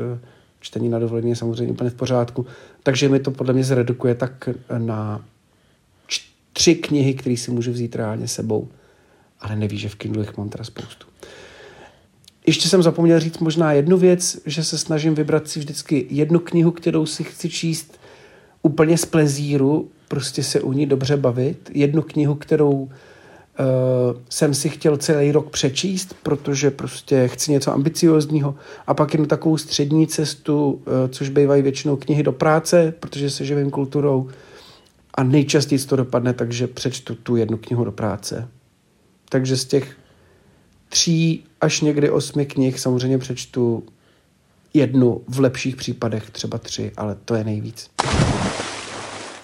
čtení 0.59 0.89
na 0.89 0.99
dovolení 0.99 1.29
je 1.29 1.35
samozřejmě 1.35 1.73
úplně 1.73 1.89
v 1.89 1.95
pořádku. 1.95 2.45
Takže 2.83 3.09
mi 3.09 3.19
to 3.19 3.31
podle 3.31 3.53
mě 3.53 3.63
zredukuje 3.63 4.15
tak 4.15 4.49
na 4.77 5.25
tři 6.53 6.75
knihy, 6.75 7.13
které 7.13 7.37
si 7.37 7.51
můžu 7.51 7.71
vzít 7.71 7.95
reálně 7.95 8.27
sebou. 8.27 8.67
Ale 9.39 9.55
neví, 9.55 9.77
že 9.77 9.89
v 9.89 9.95
Kindle 9.95 10.23
jich 10.23 10.37
mám 10.37 10.49
teda 10.49 10.63
spoustu. 10.63 11.07
Ještě 12.47 12.69
jsem 12.69 12.83
zapomněl 12.83 13.19
říct 13.19 13.39
možná 13.39 13.71
jednu 13.71 13.97
věc, 13.97 14.37
že 14.45 14.63
se 14.63 14.77
snažím 14.77 15.15
vybrat 15.15 15.47
si 15.47 15.59
vždycky 15.59 16.07
jednu 16.09 16.39
knihu, 16.39 16.71
kterou 16.71 17.05
si 17.05 17.23
chci 17.23 17.49
číst 17.49 17.99
úplně 18.61 18.97
z 18.97 19.05
plezíru, 19.05 19.89
prostě 20.07 20.43
se 20.43 20.61
u 20.61 20.73
ní 20.73 20.85
dobře 20.85 21.17
bavit. 21.17 21.71
Jednu 21.73 22.01
knihu, 22.01 22.35
kterou 22.35 22.71
uh, 22.71 22.89
jsem 24.29 24.53
si 24.53 24.69
chtěl 24.69 24.97
celý 24.97 25.31
rok 25.31 25.49
přečíst, 25.49 26.15
protože 26.23 26.71
prostě 26.71 27.27
chci 27.27 27.51
něco 27.51 27.73
ambiciozního 27.73 28.55
a 28.87 28.93
pak 28.93 29.13
jen 29.13 29.25
takovou 29.25 29.57
střední 29.57 30.07
cestu, 30.07 30.71
uh, 30.71 30.81
což 31.09 31.29
bývají 31.29 31.61
většinou 31.61 31.95
knihy 31.95 32.23
do 32.23 32.31
práce, 32.31 32.93
protože 32.99 33.29
se 33.29 33.45
živím 33.45 33.71
kulturou 33.71 34.29
a 35.13 35.23
nejčastěji 35.23 35.79
to 35.79 35.95
dopadne, 35.95 36.33
takže 36.33 36.67
přečtu 36.67 37.15
tu 37.15 37.35
jednu 37.35 37.57
knihu 37.57 37.83
do 37.83 37.91
práce. 37.91 38.47
Takže 39.29 39.57
z 39.57 39.65
těch 39.65 39.95
tří 40.89 41.43
až 41.61 41.81
někdy 41.81 42.09
osmi 42.09 42.45
knih 42.45 42.79
samozřejmě 42.79 43.17
přečtu 43.17 43.83
jednu, 44.73 45.21
v 45.27 45.39
lepších 45.39 45.75
případech 45.75 46.29
třeba 46.29 46.57
tři, 46.57 46.91
ale 46.97 47.17
to 47.25 47.35
je 47.35 47.43
nejvíc. 47.43 47.89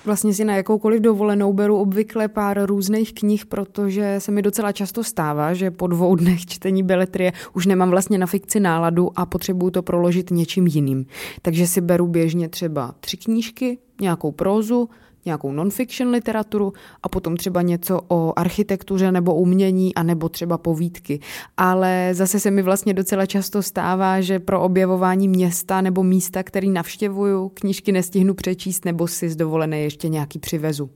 Vlastně 0.06 0.34
si 0.34 0.46
na 0.46 0.56
jakoukoliv 0.56 1.02
dovolenou 1.02 1.54
beru 1.54 1.78
obvykle 1.78 2.28
pár 2.28 2.66
různých 2.66 3.14
knih, 3.14 3.46
protože 3.46 4.16
se 4.20 4.32
mi 4.32 4.42
docela 4.42 4.72
často 4.72 5.04
stává, 5.04 5.54
že 5.54 5.72
po 5.72 5.88
dvou 5.88 6.16
dnech 6.16 6.46
čtení 6.46 6.84
beletrie 6.84 7.34
už 7.54 7.66
nemám 7.66 7.90
vlastně 7.90 8.18
na 8.18 8.26
fikci 8.26 8.60
náladu 8.60 9.20
a 9.20 9.26
potřebuju 9.26 9.72
to 9.72 9.84
proložit 9.84 10.32
něčím 10.32 10.68
jiným. 10.68 11.06
Takže 11.42 11.68
si 11.68 11.82
beru 11.82 12.08
běžně 12.08 12.50
třeba 12.50 12.96
tři 13.00 13.18
knížky, 13.18 13.78
nějakou 14.02 14.32
prózu, 14.32 14.90
nějakou 15.26 15.52
non-fiction 15.52 16.10
literaturu 16.10 16.74
a 17.04 17.10
potom 17.10 17.38
třeba 17.38 17.62
něco 17.62 18.02
o 18.08 18.34
architektuře 18.36 19.12
nebo 19.12 19.36
umění 19.36 19.96
a 19.96 20.04
nebo 20.04 20.30
třeba 20.30 20.58
povídky. 20.58 21.20
Ale 21.58 22.10
zase 22.14 22.40
se 22.40 22.52
mi 22.52 22.62
vlastně 22.62 22.94
docela 22.94 23.26
často 23.26 23.64
stává, 23.64 24.22
že 24.22 24.40
pro 24.40 24.62
objevování 24.62 25.28
města 25.28 25.82
nebo 25.82 26.04
místa, 26.04 26.44
který 26.44 26.70
navštěvuju, 26.70 27.50
knížky 27.50 27.92
nestihnu 27.92 28.34
přečíst 28.34 28.86
nebo 28.86 29.08
si 29.08 29.30
z 29.30 29.36
dovolené 29.36 29.80
ještě 29.80 30.10
nějaký 30.10 30.40
přivezu. 30.40 30.90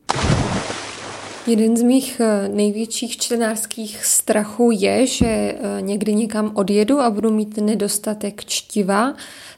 Jeden 1.48 1.78
z 1.78 1.82
mých 1.82 2.20
eh, 2.20 2.50
největších 2.50 3.18
čtenářských 3.18 4.06
strachů 4.06 4.72
je, 4.74 5.08
že 5.08 5.26
eh, 5.28 5.82
někdy 5.82 6.16
někam 6.16 6.52
odjedu 6.54 7.00
a 7.00 7.10
budu 7.10 7.32
mít 7.32 7.58
nedostatek 7.58 8.46
čtiva, 8.46 9.14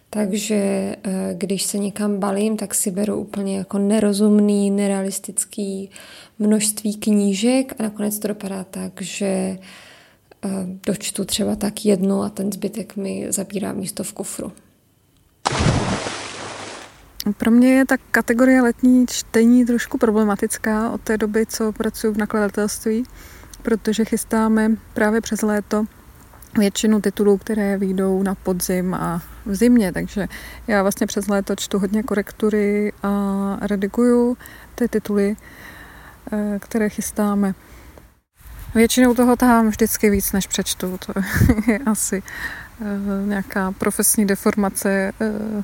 takže 0.09 0.55
eh, 0.55 1.33
když 1.33 1.63
se 1.63 1.77
někam 1.77 2.19
balím, 2.19 2.57
tak 2.57 2.75
si 2.75 2.91
beru 2.91 3.15
úplně 3.15 3.57
jako 3.57 3.77
nerozumný, 3.77 4.71
nerealistický 4.71 5.89
množství 6.39 6.95
knížek 6.95 7.73
a 7.79 7.83
nakonec 7.83 8.19
to 8.19 8.27
dopadá 8.27 8.63
tak, 8.63 9.01
že 9.01 9.25
eh, 9.25 9.59
dočtu 10.87 11.25
třeba 11.25 11.55
tak 11.55 11.85
jednu 11.85 12.21
a 12.21 12.29
ten 12.29 12.51
zbytek 12.51 12.95
mi 12.95 13.25
zabírá 13.29 13.73
místo 13.73 14.03
v 14.03 14.13
kufru. 14.13 14.51
Pro 17.37 17.51
mě 17.51 17.73
je 17.73 17.85
ta 17.85 17.97
kategorie 18.11 18.61
letní 18.61 19.05
čtení 19.07 19.65
trošku 19.65 19.97
problematická 19.97 20.91
od 20.91 21.01
té 21.01 21.17
doby, 21.17 21.45
co 21.45 21.71
pracuji 21.71 22.13
v 22.13 22.17
nakladatelství, 22.17 23.03
protože 23.61 24.05
chystáme 24.05 24.71
právě 24.93 25.21
přes 25.21 25.41
léto 25.41 25.85
většinu 26.57 27.01
titulů, 27.01 27.37
které 27.37 27.77
výjdou 27.77 28.23
na 28.23 28.35
podzim 28.35 28.93
a 28.93 29.21
v 29.45 29.55
zimě, 29.55 29.91
takže 29.91 30.27
já 30.67 30.81
vlastně 30.81 31.07
přes 31.07 31.27
léto 31.27 31.55
čtu 31.55 31.79
hodně 31.79 32.03
korektury 32.03 32.93
a 33.03 33.57
rediguju 33.61 34.37
ty 34.75 34.87
tituly, 34.87 35.35
eh, 36.31 36.59
které 36.59 36.89
chystáme. 36.89 37.53
Většinou 38.75 39.13
toho 39.13 39.35
tahám 39.35 39.69
vždycky 39.69 40.09
víc, 40.09 40.31
než 40.31 40.47
přečtu. 40.47 40.99
To 41.05 41.13
je 41.71 41.79
asi 41.79 42.23
eh, 42.81 42.85
nějaká 43.25 43.71
profesní 43.71 44.25
deformace 44.25 45.13
eh, 45.21 45.63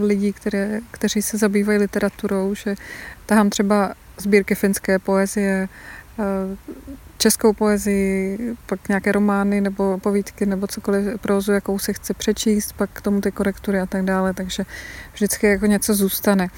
lidí, 0.00 0.32
které, 0.32 0.80
kteří 0.90 1.22
se 1.22 1.38
zabývají 1.38 1.78
literaturou, 1.78 2.54
že 2.54 2.74
tahám 3.26 3.50
třeba 3.50 3.94
sbírky 4.18 4.54
finské 4.54 4.98
poezie, 4.98 5.68
českou 7.18 7.52
poezii, 7.52 8.38
pak 8.66 8.88
nějaké 8.88 9.12
romány 9.12 9.60
nebo 9.60 9.98
povídky 9.98 10.46
nebo 10.46 10.66
cokoliv 10.66 11.20
prózu, 11.20 11.52
jakou 11.52 11.78
si 11.78 11.94
chci 11.94 12.14
přečíst, 12.14 12.72
pak 12.72 12.90
k 12.92 13.00
tomu 13.00 13.20
ty 13.20 13.32
korektury 13.32 13.80
a 13.80 13.86
tak 13.86 14.04
dále, 14.04 14.34
takže 14.34 14.64
vždycky 15.14 15.46
jako 15.46 15.66
něco 15.66 15.94
zůstane. 15.94 16.48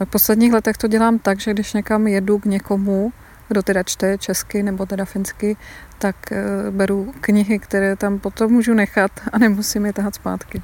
V 0.00 0.06
posledních 0.06 0.52
letech 0.52 0.76
to 0.76 0.86
dělám 0.86 1.18
tak, 1.18 1.40
že 1.40 1.50
když 1.50 1.72
někam 1.72 2.06
jedu 2.06 2.38
k 2.38 2.44
někomu, 2.44 3.12
kdo 3.48 3.62
teda 3.62 3.82
čte 3.82 4.18
česky 4.18 4.62
nebo 4.62 4.86
teda 4.86 5.04
finsky, 5.04 5.56
tak 5.98 6.32
eh, 6.32 6.44
beru 6.70 7.14
knihy, 7.20 7.58
které 7.58 7.96
tam 7.96 8.18
potom 8.18 8.52
můžu 8.52 8.74
nechat 8.74 9.10
a 9.32 9.38
nemusím 9.38 9.86
je 9.86 9.92
tahat 9.92 10.14
zpátky. 10.14 10.62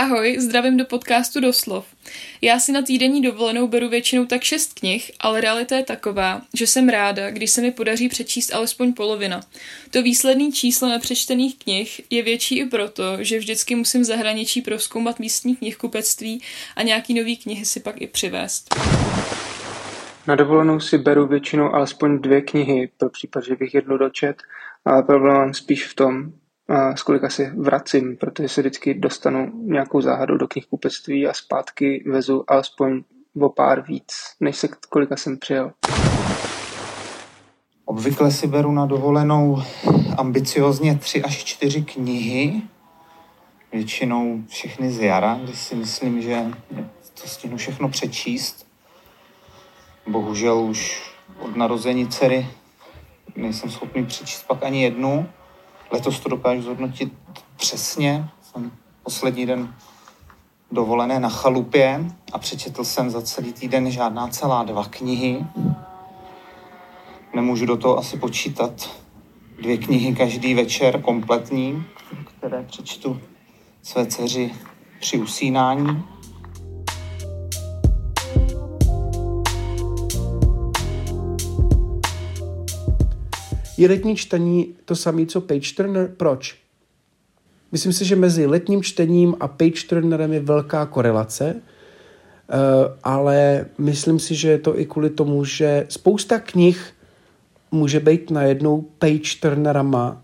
Ahoj, 0.00 0.36
zdravím 0.38 0.76
do 0.76 0.84
podcastu 0.84 1.40
Doslov. 1.40 1.86
Já 2.42 2.58
si 2.58 2.72
na 2.72 2.82
týdenní 2.82 3.22
dovolenou 3.22 3.68
beru 3.68 3.88
většinou 3.88 4.26
tak 4.26 4.42
šest 4.42 4.74
knih, 4.80 5.10
ale 5.20 5.40
realita 5.40 5.76
je 5.76 5.82
taková, 5.82 6.42
že 6.54 6.66
jsem 6.66 6.88
ráda, 6.88 7.30
když 7.30 7.50
se 7.50 7.60
mi 7.60 7.70
podaří 7.70 8.08
přečíst 8.08 8.54
alespoň 8.54 8.92
polovina. 8.92 9.40
To 9.90 10.02
výsledný 10.02 10.52
číslo 10.52 10.88
nepřečtených 10.88 11.58
knih 11.58 12.00
je 12.10 12.22
větší 12.22 12.58
i 12.58 12.66
proto, 12.66 13.02
že 13.20 13.38
vždycky 13.38 13.74
musím 13.74 14.04
zahraničí 14.04 14.62
proskoumat 14.62 15.18
místní 15.18 15.56
knihkupectví 15.56 16.42
a 16.76 16.82
nějaký 16.82 17.14
nový 17.14 17.36
knihy 17.36 17.64
si 17.64 17.80
pak 17.80 18.00
i 18.00 18.06
přivést. 18.06 18.74
Na 20.26 20.36
dovolenou 20.36 20.80
si 20.80 20.98
beru 20.98 21.26
většinou 21.26 21.74
alespoň 21.74 22.18
dvě 22.18 22.40
knihy, 22.40 22.90
pro 22.96 23.10
případ, 23.10 23.44
že 23.44 23.56
bych 23.56 23.74
jednu 23.74 23.98
dočet, 23.98 24.36
ale 24.84 25.02
problém 25.02 25.54
spíš 25.54 25.86
v 25.86 25.94
tom, 25.94 26.32
z 26.94 27.02
kolika 27.02 27.30
si 27.30 27.50
vracím, 27.56 28.16
protože 28.16 28.48
se 28.48 28.60
vždycky 28.60 28.94
dostanu 28.94 29.52
nějakou 29.54 30.00
záhadou 30.00 30.36
do 30.36 30.48
knihkupectví 30.48 31.26
a 31.26 31.32
zpátky 31.34 32.04
vezu 32.06 32.44
alespoň 32.48 33.02
o 33.40 33.48
pár 33.48 33.82
víc, 33.82 34.12
než 34.40 34.56
se 34.56 34.68
kolika 34.88 35.16
jsem 35.16 35.38
přijel. 35.38 35.72
Obvykle 37.84 38.30
si 38.30 38.46
beru 38.46 38.72
na 38.72 38.86
dovolenou 38.86 39.62
ambiciozně 40.18 40.98
tři 40.98 41.22
až 41.22 41.44
čtyři 41.44 41.82
knihy, 41.82 42.62
většinou 43.72 44.42
všechny 44.48 44.90
z 44.90 45.00
jara, 45.00 45.40
kdy 45.42 45.52
si 45.52 45.74
myslím, 45.74 46.22
že 46.22 46.44
to 47.22 47.28
stihnu 47.28 47.56
všechno 47.56 47.88
přečíst. 47.88 48.66
Bohužel 50.06 50.58
už 50.58 51.12
od 51.38 51.56
narození 51.56 52.08
dcery 52.08 52.46
nejsem 53.36 53.70
schopný 53.70 54.06
přečíst 54.06 54.46
pak 54.46 54.62
ani 54.62 54.82
jednu, 54.82 55.28
Letos 55.90 56.20
to 56.20 56.28
dokážu 56.28 56.62
zhodnotit 56.62 57.12
přesně. 57.56 58.28
Jsem 58.42 58.72
poslední 59.02 59.46
den 59.46 59.74
dovolené 60.72 61.20
na 61.20 61.28
chalupě 61.28 62.04
a 62.32 62.38
přečetl 62.38 62.84
jsem 62.84 63.10
za 63.10 63.22
celý 63.22 63.52
týden 63.52 63.90
žádná 63.90 64.28
celá 64.28 64.64
dva 64.64 64.84
knihy. 64.84 65.46
Nemůžu 67.34 67.66
do 67.66 67.76
toho 67.76 67.98
asi 67.98 68.18
počítat 68.18 68.90
dvě 69.62 69.78
knihy 69.78 70.14
každý 70.14 70.54
večer 70.54 71.02
kompletní, 71.02 71.84
které 72.24 72.62
přečtu 72.62 73.20
své 73.82 74.06
dceři 74.06 74.54
při 75.00 75.18
usínání. 75.18 76.04
Je 83.78 83.88
letní 83.88 84.16
čtení 84.16 84.74
to 84.84 84.96
samé, 84.96 85.26
co 85.26 85.40
page 85.40 85.74
turner? 85.76 86.10
Proč? 86.16 86.56
Myslím 87.72 87.92
si, 87.92 88.04
že 88.04 88.16
mezi 88.16 88.46
letním 88.46 88.82
čtením 88.82 89.34
a 89.40 89.48
page 89.48 89.86
turnerem 89.88 90.32
je 90.32 90.40
velká 90.40 90.86
korelace, 90.86 91.54
eh, 91.56 92.54
ale 93.02 93.66
myslím 93.78 94.18
si, 94.18 94.34
že 94.34 94.48
je 94.48 94.58
to 94.58 94.78
i 94.78 94.86
kvůli 94.86 95.10
tomu, 95.10 95.44
že 95.44 95.86
spousta 95.88 96.38
knih 96.38 96.92
může 97.70 98.00
být 98.00 98.30
najednou 98.30 98.80
page 98.98 99.38
turnerama, 99.40 100.22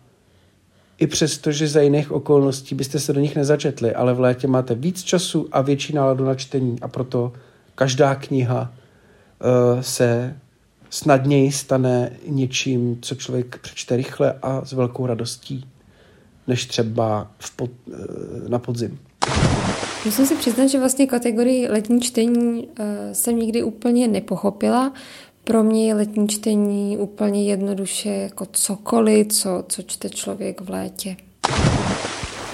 i 0.98 1.06
přesto, 1.06 1.52
že 1.52 1.68
za 1.68 1.80
jiných 1.80 2.12
okolností 2.12 2.74
byste 2.74 2.98
se 2.98 3.12
do 3.12 3.20
nich 3.20 3.36
nezačetli, 3.36 3.94
ale 3.94 4.14
v 4.14 4.20
létě 4.20 4.46
máte 4.46 4.74
víc 4.74 5.02
času 5.02 5.48
a 5.52 5.60
větší 5.60 5.92
náladu 5.92 6.24
na 6.24 6.34
čtení 6.34 6.80
a 6.80 6.88
proto 6.88 7.32
každá 7.74 8.14
kniha 8.14 8.72
uh, 8.72 9.80
se 9.80 10.36
snadněji 10.94 11.52
stane 11.52 12.12
něčím, 12.26 12.98
co 13.02 13.14
člověk 13.14 13.59
přečte 13.59 13.96
rychle 13.96 14.35
a 14.42 14.64
s 14.64 14.72
velkou 14.72 15.07
radostí, 15.07 15.64
než 16.46 16.66
třeba 16.66 17.30
v 17.38 17.57
pod, 17.57 17.70
eh, 17.92 18.48
na 18.48 18.59
podzim. 18.59 18.98
Musím 20.04 20.26
si 20.26 20.37
přiznat, 20.37 20.66
že 20.66 20.78
vlastně 20.78 21.07
kategorii 21.07 21.68
letní 21.68 22.00
čtení 22.00 22.66
uh, 22.66 22.85
jsem 23.12 23.38
nikdy 23.38 23.62
úplně 23.62 24.09
nepochopila. 24.09 24.92
Pro 25.44 25.62
mě 25.62 25.88
je 25.88 25.94
letní 25.94 26.28
čtení 26.28 26.98
úplně 26.98 27.44
jednoduše 27.44 28.09
jako 28.09 28.46
cokoliv, 28.52 29.26
co, 29.26 29.64
co 29.68 29.83
čte 29.83 30.11
člověk 30.11 30.61
v 30.61 30.70
létě. 30.70 31.16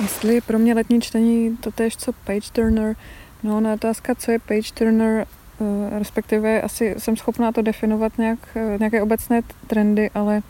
Jestli 0.02 0.34
je 0.34 0.40
pro 0.40 0.58
mě 0.58 0.74
letní 0.74 1.00
čtení 1.00 1.56
to 1.56 1.70
tež, 1.70 1.96
co 1.96 2.12
page 2.12 2.50
turner, 2.52 2.96
no 3.42 3.60
na 3.60 3.74
otázka, 3.74 4.14
co 4.14 4.30
je 4.30 4.38
page 4.38 4.72
turner, 4.74 5.26
Eh, 5.26 5.39
respektive 5.98 6.62
asi 6.62 6.94
jsem 6.98 7.16
schopná 7.16 7.52
to 7.52 7.62
definovat 7.62 8.18
nějak, 8.18 8.38
eh, 8.54 8.76
nějaké 8.78 9.02
obecné 9.02 9.40
trendy, 9.66 10.10
ale 10.14 10.42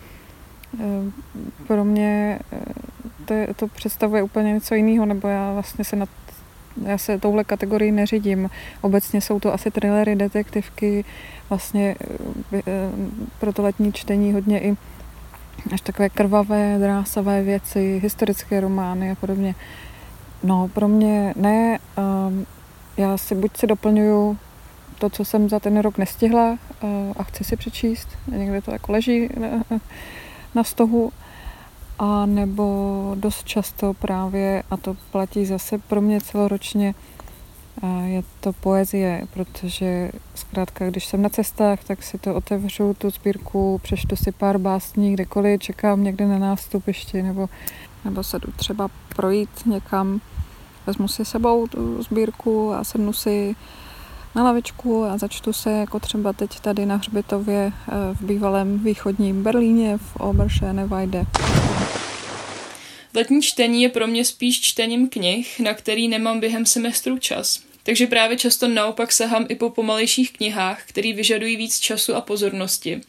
eh, 0.80 0.84
pro 1.66 1.84
mě 1.84 2.38
to, 3.24 3.34
je, 3.34 3.48
to 3.56 3.66
představuje 3.66 4.22
úplně 4.22 4.52
něco 4.52 4.74
jiného, 4.74 5.06
nebo 5.06 5.28
já 5.28 5.52
vlastně 5.52 5.84
se 5.84 5.96
na 5.96 6.06
já 6.86 6.98
se 6.98 7.18
touhle 7.18 7.44
kategorii 7.44 7.92
neřídím. 7.92 8.50
Obecně 8.80 9.20
jsou 9.20 9.40
to 9.40 9.54
asi 9.54 9.70
thrillery, 9.70 10.16
detektivky, 10.16 11.04
vlastně 11.48 11.96
pro 13.40 13.52
to 13.52 13.62
letní 13.62 13.92
čtení 13.92 14.32
hodně 14.32 14.60
i 14.60 14.76
až 15.72 15.80
takové 15.80 16.08
krvavé, 16.08 16.78
drásavé 16.78 17.42
věci, 17.42 18.00
historické 18.02 18.60
romány 18.60 19.10
a 19.10 19.14
podobně. 19.14 19.54
No, 20.42 20.68
pro 20.68 20.88
mě 20.88 21.34
ne. 21.36 21.78
Já 22.96 23.16
si 23.16 23.34
buď 23.34 23.56
si 23.56 23.66
doplňuju 23.66 24.38
to, 25.00 25.10
co 25.10 25.24
jsem 25.24 25.48
za 25.48 25.60
ten 25.60 25.78
rok 25.78 25.98
nestihla 25.98 26.58
eh, 26.82 26.86
a 27.16 27.22
chci 27.22 27.44
si 27.44 27.56
přečíst. 27.56 28.08
Někde 28.26 28.62
to 28.62 28.70
jako 28.70 28.92
leží 28.92 29.28
na 30.54 30.64
stohu. 30.64 31.12
A 31.98 32.26
nebo 32.26 33.14
dost 33.18 33.44
často 33.44 33.94
právě, 33.94 34.62
a 34.70 34.76
to 34.76 34.96
platí 35.10 35.46
zase 35.46 35.78
pro 35.78 36.00
mě 36.00 36.20
celoročně, 36.20 36.94
je 38.04 38.22
to 38.40 38.52
poezie, 38.52 39.26
protože 39.34 40.10
zkrátka, 40.34 40.90
když 40.90 41.06
jsem 41.06 41.22
na 41.22 41.28
cestách, 41.28 41.84
tak 41.84 42.02
si 42.02 42.18
to 42.18 42.34
otevřu, 42.34 42.94
tu 42.94 43.10
sbírku, 43.10 43.80
přečtu 43.82 44.16
si 44.16 44.32
pár 44.32 44.58
básní 44.58 45.12
kdekoliv, 45.12 45.60
čekám 45.60 46.04
někde 46.04 46.26
na 46.26 46.38
nástupišti, 46.38 47.22
nebo, 47.22 47.48
nebo 48.04 48.22
se 48.22 48.38
jdu 48.38 48.52
třeba 48.52 48.88
projít 49.16 49.66
někam, 49.66 50.20
vezmu 50.86 51.08
si 51.08 51.24
sebou 51.24 51.66
tu 51.66 52.02
sbírku 52.02 52.72
a 52.72 52.84
sednu 52.84 53.12
si 53.12 53.56
na 54.34 54.44
lavičku 54.44 55.04
a 55.04 55.18
začtu 55.18 55.52
se 55.52 55.70
jako 55.70 56.00
třeba 56.00 56.32
teď 56.32 56.60
tady 56.60 56.86
na 56.86 56.96
Hřbitově 56.96 57.72
eh, 57.72 57.92
v 58.14 58.22
bývalém 58.22 58.78
východním 58.78 59.42
Berlíně 59.42 59.98
v 59.98 60.16
Oberschöneweide. 60.16 61.26
Letní 63.14 63.42
čtení 63.42 63.82
je 63.82 63.88
pro 63.88 64.06
mě 64.06 64.24
spíš 64.24 64.60
čtením 64.60 65.08
knih, 65.08 65.60
na 65.60 65.74
který 65.74 66.08
nemám 66.08 66.40
během 66.40 66.66
semestru 66.66 67.18
čas. 67.18 67.60
Takže 67.82 68.06
právě 68.06 68.36
často 68.36 68.68
naopak 68.68 69.12
sahám 69.12 69.46
i 69.48 69.54
po 69.54 69.70
pomalejších 69.70 70.32
knihách, 70.32 70.82
které 70.86 71.12
vyžadují 71.12 71.56
víc 71.56 71.78
času 71.78 72.14
a 72.14 72.20
pozornosti. 72.20 73.00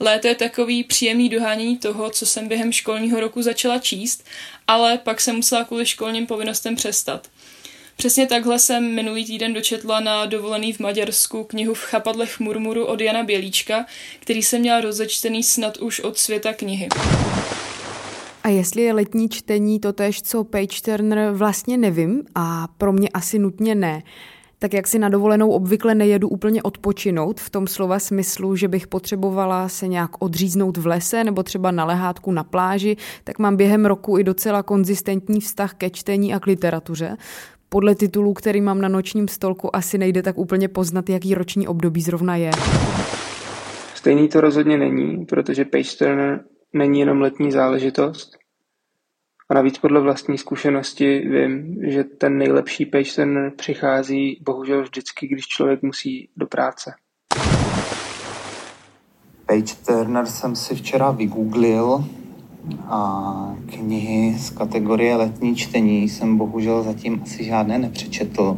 Léto 0.00 0.28
je 0.28 0.34
takový 0.34 0.84
příjemný 0.84 1.28
dohánění 1.28 1.78
toho, 1.78 2.10
co 2.10 2.26
jsem 2.26 2.48
během 2.48 2.72
školního 2.72 3.20
roku 3.20 3.42
začala 3.42 3.78
číst, 3.78 4.24
ale 4.66 4.98
pak 4.98 5.20
jsem 5.20 5.36
musela 5.36 5.64
kvůli 5.64 5.86
školním 5.86 6.26
povinnostem 6.26 6.76
přestat. 6.76 7.28
Přesně 8.00 8.26
takhle 8.26 8.58
jsem 8.58 8.94
minulý 8.94 9.24
týden 9.24 9.52
dočetla 9.52 10.00
na 10.00 10.26
dovolený 10.26 10.72
v 10.72 10.80
Maďarsku 10.80 11.44
knihu 11.44 11.74
v 11.74 11.82
chapadlech 11.82 12.40
murmuru 12.40 12.84
od 12.84 13.00
Jana 13.00 13.24
Bělíčka, 13.24 13.86
který 14.20 14.42
jsem 14.42 14.60
měla 14.60 14.80
rozečtený 14.80 15.42
snad 15.42 15.76
už 15.76 16.00
od 16.00 16.18
světa 16.18 16.52
knihy. 16.52 16.88
A 18.44 18.48
jestli 18.48 18.82
je 18.82 18.92
letní 18.92 19.28
čtení 19.28 19.80
totéž, 19.80 20.22
co 20.22 20.44
Page 20.44 20.80
Turner, 20.84 21.32
vlastně 21.32 21.76
nevím 21.76 22.22
a 22.34 22.68
pro 22.78 22.92
mě 22.92 23.08
asi 23.08 23.38
nutně 23.38 23.74
ne. 23.74 24.02
Tak 24.58 24.74
jak 24.74 24.86
si 24.86 24.98
na 24.98 25.08
dovolenou 25.08 25.50
obvykle 25.50 25.94
nejedu 25.94 26.28
úplně 26.28 26.62
odpočinout 26.62 27.40
v 27.40 27.50
tom 27.50 27.66
slova 27.66 27.98
smyslu, 27.98 28.56
že 28.56 28.68
bych 28.68 28.86
potřebovala 28.86 29.68
se 29.68 29.88
nějak 29.88 30.10
odříznout 30.22 30.76
v 30.76 30.86
lese 30.86 31.24
nebo 31.24 31.42
třeba 31.42 31.70
na 31.70 31.84
lehátku 31.84 32.32
na 32.32 32.44
pláži, 32.44 32.96
tak 33.24 33.38
mám 33.38 33.56
během 33.56 33.86
roku 33.86 34.18
i 34.18 34.24
docela 34.24 34.62
konzistentní 34.62 35.40
vztah 35.40 35.74
ke 35.74 35.90
čtení 35.90 36.34
a 36.34 36.40
k 36.40 36.46
literatuře. 36.46 37.16
Podle 37.72 37.94
titulů, 37.94 38.34
který 38.34 38.60
mám 38.60 38.80
na 38.80 38.88
nočním 38.88 39.28
stolku, 39.28 39.76
asi 39.76 39.98
nejde 39.98 40.22
tak 40.22 40.38
úplně 40.38 40.68
poznat, 40.68 41.08
jaký 41.08 41.34
roční 41.34 41.68
období 41.68 42.02
zrovna 42.02 42.36
je. 42.36 42.50
Stejný 43.94 44.28
to 44.28 44.40
rozhodně 44.40 44.78
není, 44.78 45.26
protože 45.26 45.64
Page 45.64 45.96
Turner 45.98 46.44
není 46.72 47.00
jenom 47.00 47.20
letní 47.20 47.52
záležitost. 47.52 48.36
A 49.48 49.54
navíc 49.54 49.78
podle 49.78 50.00
vlastní 50.00 50.38
zkušenosti 50.38 51.18
vím, 51.18 51.76
že 51.86 52.04
ten 52.04 52.38
nejlepší 52.38 52.86
page 52.86 53.12
ten 53.16 53.52
přichází 53.56 54.42
bohužel 54.44 54.82
vždycky, 54.82 55.26
když 55.26 55.46
člověk 55.46 55.82
musí 55.82 56.28
do 56.36 56.46
práce. 56.46 56.94
Page 59.46 59.74
Turner 59.86 60.26
jsem 60.26 60.56
si 60.56 60.74
včera 60.74 61.10
vygooglil 61.10 62.04
a 62.88 63.54
knihy 63.66 64.38
z 64.38 64.50
kategorie 64.50 65.16
letní 65.16 65.56
čtení 65.56 66.08
jsem 66.08 66.36
bohužel 66.36 66.82
zatím 66.82 67.20
asi 67.22 67.44
žádné 67.44 67.78
nepřečetl. 67.78 68.56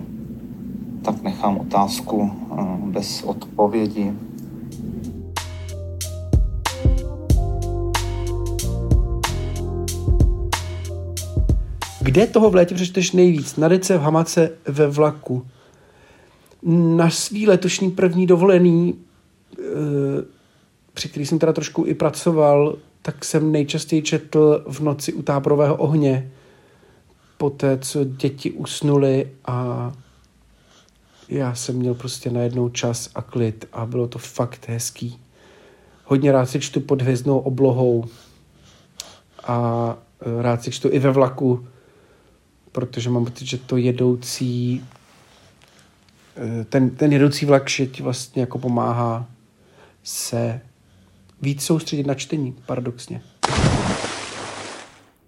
Tak 1.05 1.23
nechám 1.23 1.59
otázku 1.59 2.31
eh, 2.33 2.63
bez 2.87 3.23
odpovědi. 3.23 4.13
Kde 12.03 12.27
toho 12.27 12.51
v 12.51 12.55
létě 12.55 12.75
přečteš 12.75 13.13
nejvíc? 13.13 13.57
Na 13.57 13.69
dece, 13.69 13.99
v 13.99 14.01
hamace, 14.01 14.51
ve 14.69 14.87
vlaku. 14.87 15.47
Na 16.97 17.11
svý 17.11 17.47
letošní 17.47 17.91
první 17.91 18.27
dovolený, 18.27 18.95
eh, 19.59 19.63
při 20.93 21.09
který 21.09 21.27
jsem 21.27 21.39
teda 21.39 21.53
trošku 21.53 21.87
i 21.87 21.95
pracoval, 21.95 22.77
tak 23.03 23.25
jsem 23.25 23.53
nejčastěji 23.53 24.03
četl 24.03 24.65
v 24.69 24.81
noci 24.81 25.13
u 25.13 25.23
táborového 25.23 25.77
ohně. 25.77 26.31
Poté, 27.39 27.79
co 27.79 28.05
děti 28.05 28.51
usnuly 28.51 29.31
a 29.45 29.93
já 31.29 31.55
jsem 31.55 31.77
měl 31.77 31.95
prostě 31.95 32.31
najednou 32.31 32.69
čas 32.69 33.11
a 33.15 33.23
klid 33.23 33.69
a 33.73 33.87
bylo 33.87 34.09
to 34.09 34.19
fakt 34.19 34.69
hezký. 34.69 35.21
Hodně 36.05 36.33
rád 36.33 36.47
si 36.47 36.61
čtu 36.61 36.81
pod 36.81 37.03
hvězdnou 37.03 37.39
oblohou 37.39 38.05
a 39.45 39.97
eh, 40.21 40.43
rád 40.43 40.63
si 40.63 40.71
čtu 40.71 40.89
i 40.93 40.99
ve 40.99 41.11
vlaku, 41.11 41.67
protože 42.73 43.11
mám 43.11 43.25
pocit, 43.25 43.47
že 43.47 43.59
to 43.59 43.77
jedoucí 43.77 44.85
eh, 46.37 46.65
ten, 46.65 46.91
ten 46.91 47.13
jedoucí 47.13 47.47
vlak 47.47 47.71
ti 47.71 48.03
vlastně 48.03 48.41
jako 48.41 48.59
pomáhá 48.59 49.27
se 50.03 50.61
víc 51.43 51.63
soustředit 51.63 52.07
na 52.07 52.15
čtení, 52.15 52.57
paradoxně. 52.67 53.23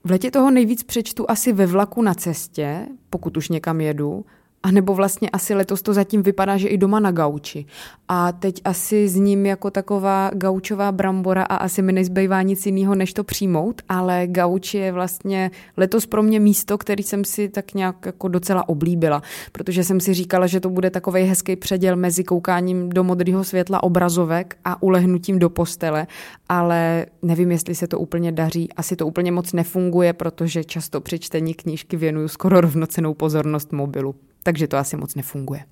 V 0.05 0.11
letě 0.11 0.31
toho 0.31 0.51
nejvíc 0.51 0.83
přečtu 0.83 1.31
asi 1.31 1.53
ve 1.53 1.67
vlaku 1.67 2.03
na 2.03 2.15
cestě, 2.15 2.87
pokud 3.11 3.37
už 3.37 3.49
někam 3.49 3.81
jedu, 3.81 4.25
a 4.65 4.71
nebo 4.71 4.95
vlastně 4.95 5.31
asi 5.31 5.55
letos 5.55 5.83
to 5.83 5.95
zatím 5.95 6.23
vypadá, 6.23 6.57
že 6.57 6.69
i 6.69 6.79
doma 6.79 7.01
na 7.01 7.11
gauči. 7.11 7.67
A 8.09 8.33
teď 8.33 8.61
asi 8.65 9.09
s 9.09 9.17
ním 9.17 9.47
jako 9.47 9.71
taková 9.71 10.31
gaučová 10.35 10.93
brambora 10.93 11.43
a 11.43 11.57
asi 11.57 11.83
mi 11.83 11.93
nezbývá 11.93 12.43
nic 12.43 12.67
jiného, 12.67 12.95
než 12.95 13.13
to 13.13 13.25
přijmout, 13.25 13.83
ale 13.89 14.27
gauč 14.27 14.75
je 14.75 14.93
vlastně 14.93 15.51
letos 15.77 16.07
pro 16.07 16.23
mě 16.23 16.41
místo, 16.41 16.79
který 16.79 17.03
jsem 17.03 17.25
si 17.25 17.49
tak 17.49 17.75
nějak 17.75 18.07
jako 18.07 18.29
docela 18.29 18.69
oblíbila, 18.69 19.23
protože 19.53 19.85
jsem 19.85 20.01
si 20.01 20.15
říkala, 20.15 20.47
že 20.47 20.61
to 20.61 20.71
bude 20.71 20.91
takový 20.91 21.23
hezký 21.23 21.57
předěl 21.57 21.97
mezi 21.97 22.25
koukáním 22.25 22.89
do 22.89 23.05
modrého 23.05 23.45
světla 23.45 23.83
obrazovek 23.83 24.57
a 24.65 24.83
ulehnutím 24.83 25.39
do 25.39 25.51
postele, 25.51 26.07
ale 26.49 27.07
nevím, 27.23 27.51
jestli 27.51 27.75
se 27.75 27.87
to 27.87 27.99
úplně 27.99 28.33
daří. 28.33 28.73
Asi 28.73 28.97
to 28.97 29.07
úplně 29.07 29.33
moc 29.33 29.53
nefunguje, 29.53 30.13
protože 30.13 30.65
často 30.65 31.01
při 31.01 31.19
čtení 31.19 31.55
knížky 31.55 31.97
věnuju 31.97 32.29
skoro 32.29 32.61
rovnocenou 32.61 33.15
pozornost 33.15 33.73
mobilu 33.73 34.15
takže 34.45 34.69
to 34.69 34.77
asi 34.77 34.97
moc 34.97 35.15
nefunguje. 35.15 35.65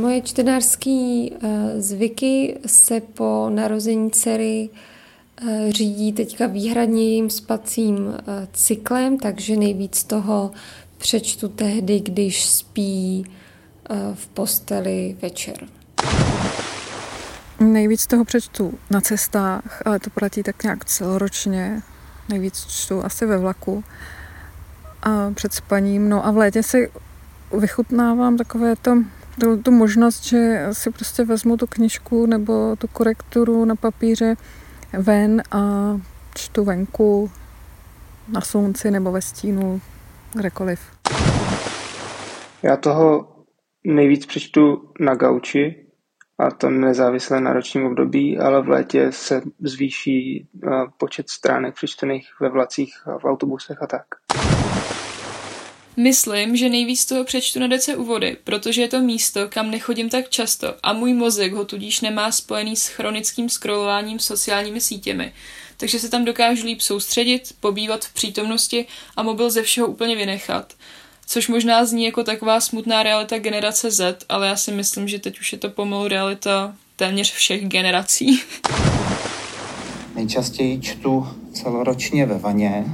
Moje 0.00 0.22
čtenářské 0.22 1.26
eh, 1.30 1.80
zvyky 1.80 2.58
se 2.66 3.00
po 3.00 3.50
narození 3.54 4.10
dcery 4.10 4.68
eh, 5.48 5.72
řídí 5.72 6.12
teďka 6.12 6.46
výhradně 6.46 7.02
jejím 7.02 7.30
spacím 7.30 8.14
eh, 8.18 8.48
cyklem, 8.52 9.18
takže 9.18 9.56
nejvíc 9.56 10.04
toho 10.04 10.50
přečtu 10.98 11.48
tehdy, 11.48 12.00
když 12.00 12.44
spí 12.44 13.26
v 14.14 14.26
posteli 14.26 15.16
večer. 15.22 15.68
Nejvíc 17.60 18.06
toho 18.06 18.24
přečtu 18.24 18.78
na 18.90 19.00
cestách, 19.00 19.82
ale 19.84 19.98
to 19.98 20.10
platí 20.10 20.42
tak 20.42 20.62
nějak 20.62 20.84
celoročně. 20.84 21.82
Nejvíc 22.28 22.66
čtu 22.66 23.04
asi 23.04 23.26
ve 23.26 23.38
vlaku 23.38 23.84
a 25.02 25.30
před 25.34 25.52
spaním. 25.52 26.08
No 26.08 26.26
a 26.26 26.30
v 26.30 26.36
létě 26.36 26.62
si 26.62 26.90
vychutnávám 27.58 28.36
takové 28.36 28.76
to, 28.76 28.96
tu, 29.40 29.62
tu 29.62 29.70
možnost, 29.70 30.24
že 30.24 30.66
si 30.72 30.90
prostě 30.90 31.24
vezmu 31.24 31.56
tu 31.56 31.66
knižku 31.66 32.26
nebo 32.26 32.76
tu 32.76 32.88
korekturu 32.88 33.64
na 33.64 33.76
papíře 33.76 34.34
ven 34.98 35.42
a 35.50 35.60
čtu 36.34 36.64
venku 36.64 37.30
na 38.28 38.40
slunci 38.40 38.90
nebo 38.90 39.12
ve 39.12 39.22
stínu, 39.22 39.80
kdekoliv. 40.34 40.80
Já 42.62 42.76
toho 42.76 43.28
nejvíc 43.84 44.26
přečtu 44.26 44.90
na 45.00 45.14
gauči, 45.14 45.82
a 46.38 46.50
to 46.50 46.70
nezávisle 46.70 47.40
na 47.40 47.52
ročním 47.52 47.86
období, 47.86 48.38
ale 48.38 48.62
v 48.62 48.68
létě 48.68 49.12
se 49.12 49.42
zvýší 49.60 50.48
eh, 50.66 50.70
počet 50.98 51.30
stránek 51.30 51.74
přečtených 51.74 52.28
ve 52.40 52.48
vlacích, 52.48 52.94
v 53.18 53.24
autobusech 53.24 53.82
a 53.82 53.86
tak. 53.86 54.04
Myslím, 55.96 56.56
že 56.56 56.68
nejvíc 56.68 57.04
toho 57.04 57.24
přečtu 57.24 57.60
na 57.60 57.66
dece 57.66 57.96
u 57.96 58.04
vody, 58.04 58.36
protože 58.44 58.82
je 58.82 58.88
to 58.88 59.00
místo, 59.00 59.40
kam 59.48 59.70
nechodím 59.70 60.10
tak 60.10 60.28
často 60.28 60.74
a 60.82 60.92
můj 60.92 61.14
mozek 61.14 61.52
ho 61.52 61.64
tudíž 61.64 62.00
nemá 62.00 62.32
spojený 62.32 62.76
s 62.76 62.86
chronickým 62.86 63.48
scrollováním 63.48 64.18
sociálními 64.18 64.80
sítěmi. 64.80 65.32
Takže 65.76 65.98
se 65.98 66.08
tam 66.08 66.24
dokážu 66.24 66.66
líp 66.66 66.80
soustředit, 66.80 67.54
pobývat 67.60 68.04
v 68.04 68.12
přítomnosti 68.12 68.86
a 69.16 69.22
mobil 69.22 69.50
ze 69.50 69.62
všeho 69.62 69.86
úplně 69.86 70.16
vynechat. 70.16 70.74
Což 71.26 71.48
možná 71.48 71.84
zní 71.84 72.04
jako 72.04 72.24
taková 72.24 72.60
smutná 72.60 73.02
realita 73.02 73.38
generace 73.38 73.90
Z, 73.90 74.24
ale 74.28 74.46
já 74.46 74.56
si 74.56 74.72
myslím, 74.72 75.08
že 75.08 75.18
teď 75.18 75.40
už 75.40 75.52
je 75.52 75.58
to 75.58 75.70
pomalu 75.70 76.08
realita 76.08 76.76
téměř 76.96 77.32
všech 77.32 77.68
generací. 77.68 78.40
Nejčastěji 80.14 80.80
čtu 80.80 81.26
celoročně 81.52 82.26
ve 82.26 82.38
vaně, 82.38 82.84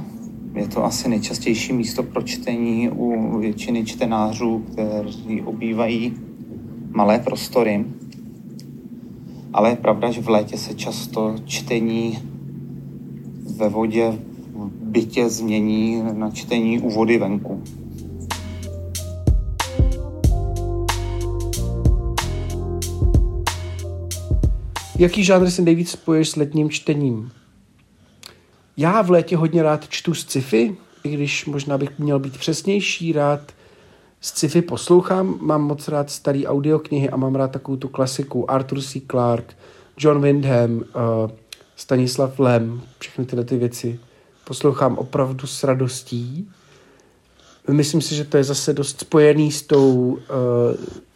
je 0.59 0.67
to 0.67 0.85
asi 0.85 1.09
nejčastější 1.09 1.73
místo 1.73 2.03
pro 2.03 2.21
čtení 2.21 2.89
u 2.89 3.39
většiny 3.39 3.85
čtenářů, 3.85 4.65
kteří 4.71 5.41
obývají 5.41 6.13
malé 6.91 7.19
prostory. 7.19 7.85
Ale 9.53 9.69
je 9.69 9.75
pravda, 9.75 10.11
že 10.11 10.21
v 10.21 10.29
létě 10.29 10.57
se 10.57 10.73
často 10.73 11.35
čtení 11.45 12.19
ve 13.57 13.69
vodě 13.69 14.19
v 14.53 14.69
bytě 14.83 15.29
změní 15.29 16.03
na 16.13 16.31
čtení 16.31 16.79
u 16.79 16.89
vody 16.89 17.17
venku. 17.17 17.63
Jaký 24.99 25.23
žánr 25.23 25.49
se 25.49 25.61
nejvíc 25.61 25.89
spojuješ 25.89 26.29
s 26.29 26.35
letním 26.35 26.69
čtením? 26.69 27.31
Já 28.79 29.01
v 29.01 29.11
létě 29.11 29.37
hodně 29.37 29.63
rád 29.63 29.89
čtu 29.89 30.13
sci-fi, 30.13 30.77
i 31.03 31.09
když 31.09 31.45
možná 31.45 31.77
bych 31.77 31.99
měl 31.99 32.19
být 32.19 32.37
přesnější, 32.37 33.11
rád 33.11 33.51
sci-fi 34.21 34.61
poslouchám, 34.61 35.37
mám 35.41 35.61
moc 35.61 35.87
rád 35.87 36.09
starý 36.09 36.47
audioknihy 36.47 37.09
a 37.09 37.17
mám 37.17 37.35
rád 37.35 37.51
takovou 37.51 37.77
tu 37.77 37.87
klasiku 37.87 38.51
Arthur 38.51 38.81
C. 38.81 39.01
Clarke, 39.11 39.55
John 39.97 40.21
Wyndham, 40.21 40.75
uh, 40.75 40.83
Stanislav 41.75 42.39
Lem, 42.39 42.81
všechny 42.99 43.25
tyhle 43.25 43.45
ty 43.45 43.57
věci 43.57 43.99
poslouchám 44.47 44.97
opravdu 44.97 45.47
s 45.47 45.63
radostí. 45.63 46.49
Myslím 47.71 48.01
si, 48.01 48.15
že 48.15 48.25
to 48.25 48.37
je 48.37 48.43
zase 48.43 48.73
dost 48.73 48.99
spojený 48.99 49.51
s 49.51 49.61
tou 49.61 49.93
uh, 49.93 50.19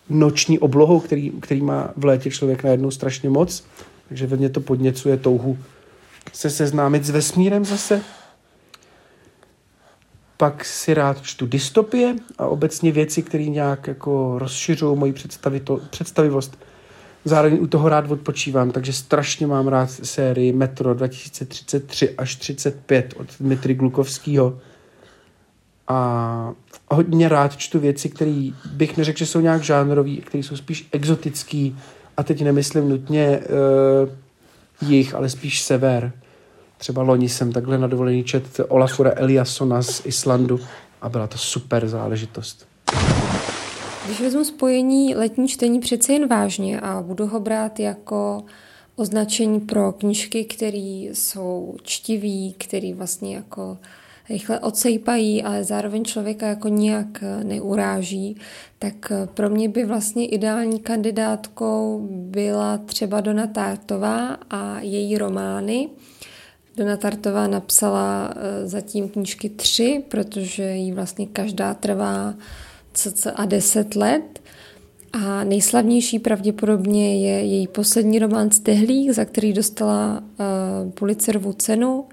noční 0.09 0.59
oblohou, 0.59 0.99
který, 0.99 1.31
který 1.31 1.61
má 1.61 1.89
v 1.97 2.05
létě 2.05 2.31
člověk 2.31 2.63
najednou 2.63 2.91
strašně 2.91 3.29
moc. 3.29 3.63
Takže 4.07 4.27
ve 4.27 4.37
mně 4.37 4.49
to 4.49 4.61
podněcuje 4.61 5.17
touhu 5.17 5.57
se 6.33 6.49
seznámit 6.49 7.05
s 7.05 7.09
vesmírem 7.09 7.65
zase. 7.65 8.01
Pak 10.37 10.65
si 10.65 10.93
rád 10.93 11.21
čtu 11.21 11.45
dystopie 11.45 12.15
a 12.37 12.47
obecně 12.47 12.91
věci, 12.91 13.21
které 13.21 13.43
nějak 13.43 13.87
jako 13.87 14.39
rozšiřují 14.39 14.97
moji 14.97 15.13
představivost. 15.89 16.57
Zároveň 17.25 17.57
u 17.61 17.67
toho 17.67 17.89
rád 17.89 18.11
odpočívám, 18.11 18.71
takže 18.71 18.93
strašně 18.93 19.47
mám 19.47 19.67
rád 19.67 19.91
sérii 19.91 20.53
Metro 20.53 20.93
2033 20.93 22.15
až 22.17 22.35
35 22.35 23.13
od 23.17 23.27
Dmitry 23.39 23.73
Glukovského. 23.73 24.59
A 25.87 26.53
hodně 26.91 27.29
rád 27.29 27.57
čtu 27.57 27.79
věci, 27.79 28.09
které 28.09 28.49
bych 28.71 28.97
neřekl, 28.97 29.19
že 29.19 29.25
jsou 29.25 29.39
nějak 29.39 29.63
žánrový, 29.63 30.17
které 30.17 30.43
jsou 30.43 30.55
spíš 30.55 30.87
exotický. 30.91 31.77
A 32.17 32.23
teď 32.23 32.41
nemyslím 32.41 32.89
nutně 32.89 33.39
uh, 33.39 34.89
jich, 34.89 35.15
ale 35.15 35.29
spíš 35.29 35.61
sever. 35.61 36.11
Třeba 36.83 37.01
loni 37.01 37.29
jsem 37.29 37.51
takhle 37.51 37.77
na 37.77 37.87
dovolený 37.87 38.23
čet 38.23 38.43
Olafura 38.67 39.11
Eliassona 39.15 39.81
z 39.81 40.05
Islandu 40.05 40.59
a 41.01 41.09
byla 41.09 41.27
to 41.27 41.37
super 41.37 41.87
záležitost. 41.87 42.67
Když 44.05 44.21
vezmu 44.21 44.45
spojení 44.45 45.15
letní 45.15 45.47
čtení 45.47 45.79
přece 45.79 46.13
jen 46.13 46.27
vážně 46.27 46.79
a 46.79 47.01
budu 47.01 47.27
ho 47.27 47.39
brát 47.39 47.79
jako 47.79 48.43
označení 48.95 49.59
pro 49.59 49.91
knižky, 49.91 50.45
které 50.45 51.07
jsou 51.13 51.75
čtivý, 51.83 52.55
které 52.57 52.93
vlastně 52.93 53.35
jako 53.35 53.77
rychle 54.29 54.59
odsejpají, 54.59 55.43
ale 55.43 55.63
zároveň 55.63 56.05
člověka 56.05 56.47
jako 56.47 56.67
nijak 56.67 57.23
neuráží, 57.43 58.37
tak 58.79 59.11
pro 59.33 59.49
mě 59.49 59.69
by 59.69 59.85
vlastně 59.85 60.27
ideální 60.27 60.79
kandidátkou 60.79 62.07
byla 62.11 62.77
třeba 62.77 63.21
Dona 63.21 63.47
Tartová 63.47 64.37
a 64.49 64.79
její 64.79 65.17
romány. 65.17 65.89
Dona 66.77 66.97
Tartová 66.97 67.47
napsala 67.47 68.33
eh, 68.35 68.67
zatím 68.67 69.09
knížky 69.09 69.49
tři, 69.49 70.03
protože 70.09 70.63
jí 70.63 70.91
vlastně 70.91 71.27
každá 71.27 71.73
trvá 71.73 72.33
cca 72.93 73.45
10 73.45 73.95
let. 73.95 74.39
A 75.13 75.43
nejslavnější 75.43 76.19
pravděpodobně 76.19 77.29
je 77.29 77.45
její 77.45 77.67
poslední 77.67 78.19
román 78.19 78.51
Stehlík, 78.51 79.11
za 79.11 79.25
který 79.25 79.53
dostala 79.53 80.23
uh, 80.23 80.91
Pulitzerovu 80.91 81.53
cenu. 81.53 82.05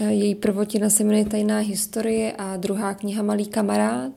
Uh, 0.00 0.08
její 0.08 0.34
prvotina 0.34 0.90
se 0.90 1.04
jmenuje 1.04 1.24
Tajná 1.24 1.58
historie 1.58 2.32
a 2.38 2.56
druhá 2.56 2.94
kniha 2.94 3.22
Malý 3.22 3.46
kamarád. 3.46 4.12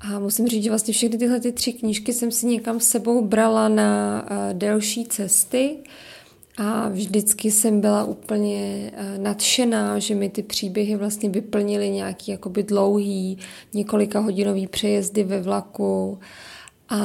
A 0.00 0.18
musím 0.18 0.48
říct, 0.48 0.64
že 0.64 0.70
vlastně 0.70 0.94
všechny 0.94 1.18
tyhle 1.18 1.40
ty 1.40 1.52
tři 1.52 1.72
knížky 1.72 2.12
jsem 2.12 2.30
si 2.30 2.46
někam 2.46 2.80
s 2.80 2.88
sebou 2.88 3.24
brala 3.24 3.68
na 3.68 4.22
uh, 4.30 4.58
delší 4.58 5.04
cesty. 5.04 5.76
A 6.56 6.88
vždycky 6.88 7.50
jsem 7.50 7.80
byla 7.80 8.04
úplně 8.04 8.90
eh, 8.94 9.18
nadšená, 9.18 9.98
že 9.98 10.14
mi 10.14 10.28
ty 10.28 10.42
příběhy 10.42 10.96
vlastně 10.96 11.28
vyplnily 11.28 11.90
nějaký 11.90 12.30
jakoby 12.30 12.62
dlouhý, 12.62 13.38
několika 13.74 14.20
hodinový 14.20 14.66
přejezdy 14.66 15.24
ve 15.24 15.40
vlaku 15.40 16.18
a 16.88 17.00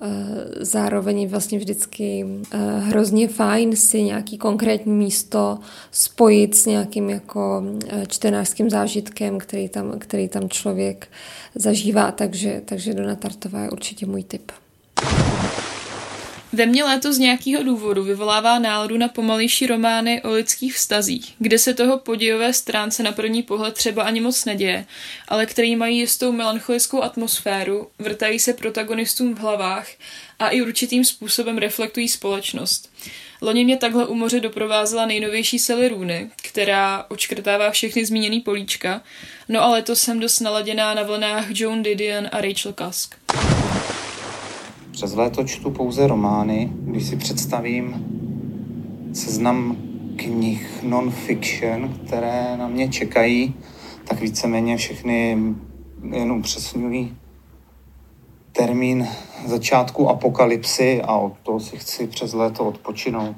eh, 0.00 0.64
zároveň 0.64 1.28
vlastně 1.28 1.58
vždycky 1.58 2.26
eh, 2.50 2.58
hrozně 2.78 3.28
fajn 3.28 3.76
si 3.76 4.02
nějaký 4.02 4.38
konkrétní 4.38 4.92
místo 4.92 5.58
spojit 5.90 6.54
s 6.54 6.66
nějakým 6.66 7.10
jako 7.10 7.62
čtenářským 8.08 8.70
zážitkem, 8.70 9.38
který 9.38 9.68
tam, 9.68 9.98
který 9.98 10.28
tam 10.28 10.48
člověk 10.48 11.08
zažívá, 11.54 12.12
takže, 12.12 12.62
takže 12.64 12.94
Dona 12.94 13.14
Tartová 13.14 13.60
je 13.60 13.70
určitě 13.70 14.06
můj 14.06 14.22
tip. 14.22 14.52
Ve 16.52 16.66
mně 16.66 16.84
léto 16.84 17.12
z 17.12 17.18
nějakého 17.18 17.62
důvodu 17.62 18.04
vyvolává 18.04 18.58
náladu 18.58 18.98
na 18.98 19.08
pomalejší 19.08 19.66
romány 19.66 20.22
o 20.22 20.30
lidských 20.30 20.74
vztazích, 20.74 21.34
kde 21.38 21.58
se 21.58 21.74
toho 21.74 21.98
podějové 21.98 22.52
stránce 22.52 23.02
na 23.02 23.12
první 23.12 23.42
pohled 23.42 23.74
třeba 23.74 24.02
ani 24.02 24.20
moc 24.20 24.44
neděje, 24.44 24.86
ale 25.28 25.46
který 25.46 25.76
mají 25.76 25.98
jistou 25.98 26.32
melancholickou 26.32 27.02
atmosféru, 27.02 27.88
vrtají 27.98 28.38
se 28.38 28.52
protagonistům 28.52 29.34
v 29.34 29.38
hlavách 29.38 29.88
a 30.38 30.48
i 30.48 30.62
určitým 30.62 31.04
způsobem 31.04 31.58
reflektují 31.58 32.08
společnost. 32.08 32.92
Loni 33.42 33.64
mě 33.64 33.76
takhle 33.76 34.06
u 34.06 34.14
moře 34.14 34.40
doprovázela 34.40 35.06
nejnovější 35.06 35.58
Sally 35.58 35.88
Rooney, 35.88 36.30
která 36.42 37.06
očkrtává 37.08 37.70
všechny 37.70 38.06
zmíněný 38.06 38.40
políčka, 38.40 39.02
no 39.48 39.62
ale 39.62 39.82
to 39.82 39.96
jsem 39.96 40.20
dost 40.20 40.40
naladěná 40.40 40.94
na 40.94 41.02
vlnách 41.02 41.46
Joan 41.50 41.82
Didion 41.82 42.28
a 42.32 42.40
Rachel 42.40 42.72
Cusk. 42.72 43.14
Přes 44.98 45.14
léto 45.14 45.44
čtu 45.44 45.70
pouze 45.70 46.06
romány, 46.06 46.72
když 46.74 47.06
si 47.06 47.16
představím 47.16 48.06
seznam 49.12 49.76
knih 50.16 50.82
non-fiction, 50.82 51.94
které 51.94 52.56
na 52.56 52.68
mě 52.68 52.88
čekají, 52.88 53.54
tak 54.08 54.20
víceméně 54.20 54.76
všechny 54.76 55.38
jen 56.12 56.32
upřesňují 56.32 57.16
termín 58.52 59.08
začátku 59.46 60.08
apokalypsy 60.08 61.02
a 61.02 61.16
od 61.16 61.38
toho 61.42 61.60
si 61.60 61.76
chci 61.76 62.06
přes 62.06 62.32
léto 62.32 62.64
odpočinout. 62.64 63.36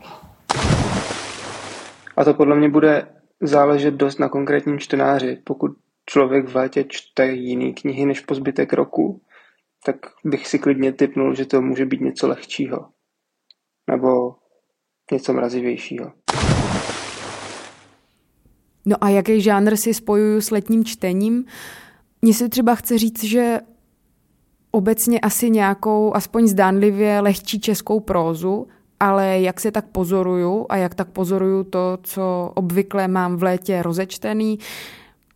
A 2.16 2.25
to 2.25 2.35
podle 2.35 2.57
mě 2.57 2.68
bude 2.68 3.09
záležet 3.40 3.94
dost 3.94 4.18
na 4.18 4.29
konkrétním 4.29 4.79
čtenáři. 4.79 5.38
Pokud 5.44 5.70
člověk 6.07 6.49
v 6.49 6.57
létě 6.57 6.85
čte 6.88 7.27
jiný 7.27 7.75
knihy 7.75 8.07
než 8.07 8.20
po 8.20 8.35
zbytek 8.35 8.73
roku, 8.73 9.20
tak 9.85 9.97
bych 10.25 10.47
si 10.47 10.59
klidně 10.59 10.93
typnul, 10.93 11.35
že 11.35 11.47
to 11.47 11.62
může 11.62 11.87
být 11.87 12.01
něco 12.01 12.29
lehčího. 12.29 12.88
Nebo 13.90 14.35
něco 15.12 15.33
mrazivějšího. 15.33 16.12
No 18.87 18.97
a 19.01 19.09
jaký 19.09 19.40
žánr 19.40 19.77
si 19.77 19.95
spojuju 19.95 20.40
s 20.40 20.51
letním 20.51 20.85
čtením? 20.85 21.45
Mně 22.23 22.35
se 22.35 22.49
třeba 22.49 22.75
chce 22.75 22.99
říct, 22.99 23.25
že 23.25 23.61
obecně 24.71 25.21
asi 25.21 25.51
nějakou, 25.51 26.16
aspoň 26.16 26.47
zdánlivě 26.47 27.21
lehčí 27.21 27.61
českou 27.61 28.01
prózu, 28.01 28.66
ale 29.01 29.40
jak 29.40 29.61
se 29.61 29.71
tak 29.71 29.87
pozoruju 29.87 30.66
a 30.69 30.77
jak 30.77 30.95
tak 30.95 31.09
pozoruju 31.09 31.64
to, 31.64 31.99
co 32.03 32.53
obvykle 32.55 33.09
mám 33.09 33.37
v 33.37 33.43
létě 33.43 33.83
rozečtený, 33.83 34.59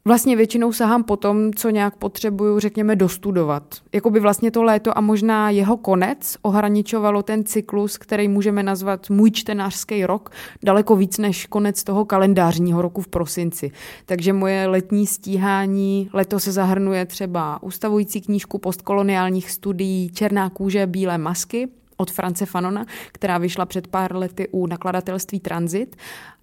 Vlastně 0.08 0.36
většinou 0.36 0.72
sahám 0.72 1.04
po 1.04 1.16
tom, 1.16 1.52
co 1.52 1.70
nějak 1.70 1.96
potřebuju, 1.96 2.60
řekněme, 2.60 2.96
dostudovat. 2.96 3.74
Jakoby 3.92 4.20
vlastně 4.20 4.50
to 4.50 4.62
léto 4.62 4.98
a 4.98 5.00
možná 5.00 5.50
jeho 5.50 5.76
konec 5.76 6.36
ohraničovalo 6.42 7.22
ten 7.22 7.44
cyklus, 7.44 7.98
který 7.98 8.28
můžeme 8.28 8.62
nazvat 8.62 9.10
můj 9.10 9.30
čtenářský 9.30 10.06
rok, 10.06 10.30
daleko 10.64 10.96
víc 10.96 11.18
než 11.18 11.46
konec 11.46 11.84
toho 11.84 12.04
kalendářního 12.04 12.82
roku 12.82 13.00
v 13.00 13.08
prosinci. 13.08 13.70
Takže 14.06 14.32
moje 14.32 14.66
letní 14.66 15.06
stíhání 15.06 16.10
leto 16.12 16.40
se 16.40 16.52
zahrnuje 16.52 17.06
třeba 17.06 17.62
ustavující 17.62 18.20
knížku 18.20 18.58
postkoloniálních 18.58 19.50
studií 19.50 20.10
Černá 20.10 20.50
kůže, 20.50 20.86
bílé 20.86 21.18
masky, 21.18 21.68
od 21.96 22.10
France 22.10 22.46
Fanona, 22.46 22.84
která 23.12 23.38
vyšla 23.38 23.66
před 23.66 23.86
pár 23.86 24.16
lety 24.16 24.48
u 24.48 24.66
nakladatelství 24.66 25.40
Transit 25.40 25.96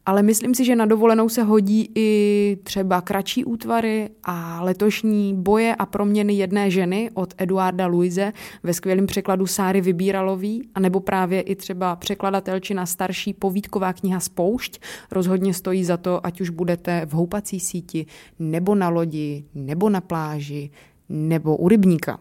ale 0.05 0.23
myslím 0.23 0.55
si, 0.55 0.65
že 0.65 0.75
na 0.75 0.85
dovolenou 0.85 1.29
se 1.29 1.43
hodí 1.43 1.89
i 1.95 2.57
třeba 2.63 3.01
kratší 3.01 3.45
útvary 3.45 4.09
a 4.23 4.63
letošní 4.63 5.33
boje 5.35 5.75
a 5.75 5.85
proměny 5.85 6.33
jedné 6.33 6.71
ženy 6.71 7.09
od 7.13 7.33
Eduarda 7.37 7.87
Luise 7.87 8.33
ve 8.63 8.73
skvělém 8.73 9.07
překladu 9.07 9.47
Sáry 9.47 9.81
Vybíralový, 9.81 10.69
anebo 10.75 10.99
právě 10.99 11.41
i 11.41 11.55
třeba 11.55 11.95
překladatelčina 11.95 12.85
starší 12.85 13.33
povídková 13.33 13.93
kniha 13.93 14.19
Spoušť. 14.19 14.81
Rozhodně 15.11 15.53
stojí 15.53 15.83
za 15.83 15.97
to, 15.97 16.25
ať 16.25 16.41
už 16.41 16.49
budete 16.49 17.05
v 17.05 17.13
houpací 17.13 17.59
síti, 17.59 18.05
nebo 18.39 18.75
na 18.75 18.89
lodi, 18.89 19.43
nebo 19.55 19.89
na 19.89 20.01
pláži, 20.01 20.69
nebo 21.09 21.57
u 21.57 21.67
rybníka. 21.67 22.19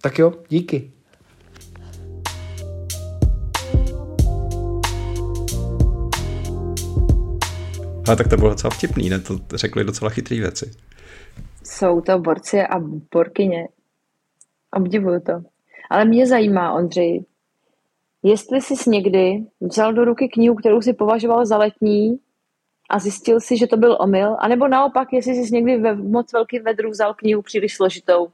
Tak 0.00 0.18
jo, 0.18 0.32
díky. 0.48 0.95
Ale 8.06 8.16
tak 8.16 8.28
to 8.28 8.36
bylo 8.36 8.50
docela 8.50 8.70
vtipný, 8.70 9.10
ne? 9.10 9.20
To 9.20 9.38
řekli 9.54 9.84
docela 9.84 10.10
chytrý 10.10 10.40
věci. 10.40 10.70
Jsou 11.64 12.00
to 12.00 12.18
borci 12.18 12.62
a 12.62 12.78
borkyně. 13.12 13.68
Obdivuju 14.72 15.20
to. 15.20 15.32
Ale 15.90 16.04
mě 16.04 16.26
zajímá, 16.26 16.72
Ondřej, 16.72 17.24
jestli 18.22 18.62
jsi 18.62 18.90
někdy 18.90 19.44
vzal 19.60 19.92
do 19.92 20.04
ruky 20.04 20.28
knihu, 20.28 20.54
kterou 20.54 20.82
si 20.82 20.92
považoval 20.92 21.46
za 21.46 21.56
letní 21.56 22.18
a 22.90 22.98
zjistil 22.98 23.40
si, 23.40 23.56
že 23.56 23.66
to 23.66 23.76
byl 23.76 23.96
omyl, 24.00 24.36
anebo 24.40 24.68
naopak, 24.68 25.08
jestli 25.12 25.34
jsi 25.34 25.54
někdy 25.54 25.76
ve 25.76 25.94
moc 25.94 26.32
velký 26.32 26.58
vedru 26.58 26.90
vzal 26.90 27.14
knihu 27.14 27.42
příliš 27.42 27.74
složitou 27.74 28.28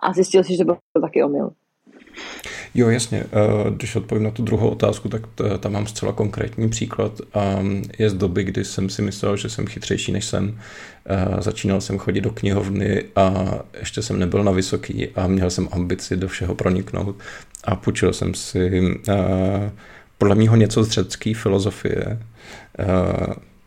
a 0.00 0.12
zjistil 0.12 0.44
si, 0.44 0.52
že 0.52 0.58
to 0.58 0.64
byl 0.64 0.76
taky 1.00 1.22
omyl. 1.22 1.50
Jo, 2.74 2.88
jasně. 2.88 3.24
Eh, 3.24 3.70
když 3.70 3.96
odpovím 3.96 4.24
na 4.24 4.30
tu 4.30 4.42
druhou 4.42 4.68
otázku, 4.68 5.08
tak 5.08 5.22
tam 5.60 5.72
mám 5.72 5.86
zcela 5.86 6.12
konkrétní 6.12 6.68
příklad. 6.68 7.20
Je 7.98 8.10
z 8.10 8.14
doby, 8.14 8.44
kdy 8.44 8.64
jsem 8.64 8.90
si 8.90 9.02
myslel, 9.02 9.36
že 9.36 9.48
jsem 9.48 9.66
chytřejší, 9.66 10.12
než 10.12 10.24
jsem. 10.24 10.58
Eh, 11.06 11.42
začínal 11.42 11.80
jsem 11.80 11.98
chodit 11.98 12.20
do 12.20 12.30
knihovny 12.30 13.04
a 13.16 13.58
ještě 13.78 14.02
jsem 14.02 14.18
nebyl 14.18 14.44
na 14.44 14.52
vysoký 14.52 15.08
a 15.08 15.26
měl 15.26 15.50
jsem 15.50 15.68
ambici 15.72 16.16
do 16.16 16.28
všeho 16.28 16.54
proniknout 16.54 17.16
a 17.64 17.76
půjčil 17.76 18.12
jsem 18.12 18.34
si 18.34 18.98
eh, 19.08 19.72
podle 20.18 20.34
mého 20.34 20.56
něco 20.56 20.84
z 20.84 20.90
řecké 20.90 21.34
filozofie, 21.34 22.18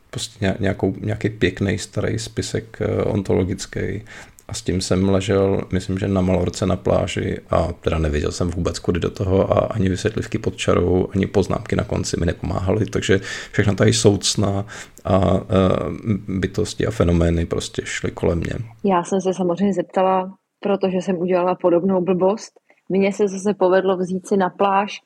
prostě 0.10 0.56
nějakou, 0.60 0.96
nějaký 1.02 1.30
pěkný 1.30 1.78
starý 1.78 2.20
spisek 2.20 2.80
ontologický 3.06 4.02
a 4.48 4.54
s 4.54 4.62
tím 4.62 4.82
jsem 4.82 5.10
ležel, 5.10 5.62
myslím, 5.74 5.98
že 5.98 6.08
na 6.08 6.22
Malorce 6.22 6.66
na 6.66 6.76
pláži 6.76 7.38
a 7.50 7.74
teda 7.74 8.00
nevěděl 8.00 8.32
jsem 8.32 8.50
vůbec 8.50 8.80
kudy 8.80 9.00
do 9.00 9.12
toho 9.12 9.58
a 9.58 9.60
ani 9.60 9.90
vysvětlivky 9.90 10.38
pod 10.38 10.56
čarou, 10.56 11.08
ani 11.16 11.28
poznámky 11.28 11.76
na 11.76 11.84
konci 11.84 12.20
mi 12.20 12.26
nepomáhaly, 12.26 12.86
takže 12.86 13.20
všechno 13.52 13.76
tady 13.76 13.94
soucna 13.94 14.66
a 15.06 15.34
uh, 15.34 15.42
bytosti 16.28 16.88
a 16.88 16.92
fenomény 16.92 17.46
prostě 17.46 17.82
šly 17.86 18.12
kolem 18.12 18.38
mě. 18.38 18.54
Já 18.84 19.04
jsem 19.04 19.22
se 19.22 19.34
samozřejmě 19.34 19.74
zeptala, 19.74 20.34
protože 20.60 20.98
jsem 20.98 21.18
udělala 21.18 21.56
podobnou 21.56 22.02
blbost. 22.02 22.60
Mně 22.90 23.14
se 23.14 23.28
zase 23.28 23.54
povedlo 23.54 23.98
vzít 23.98 24.28
si 24.28 24.38
na 24.38 24.50
pláž 24.50 25.02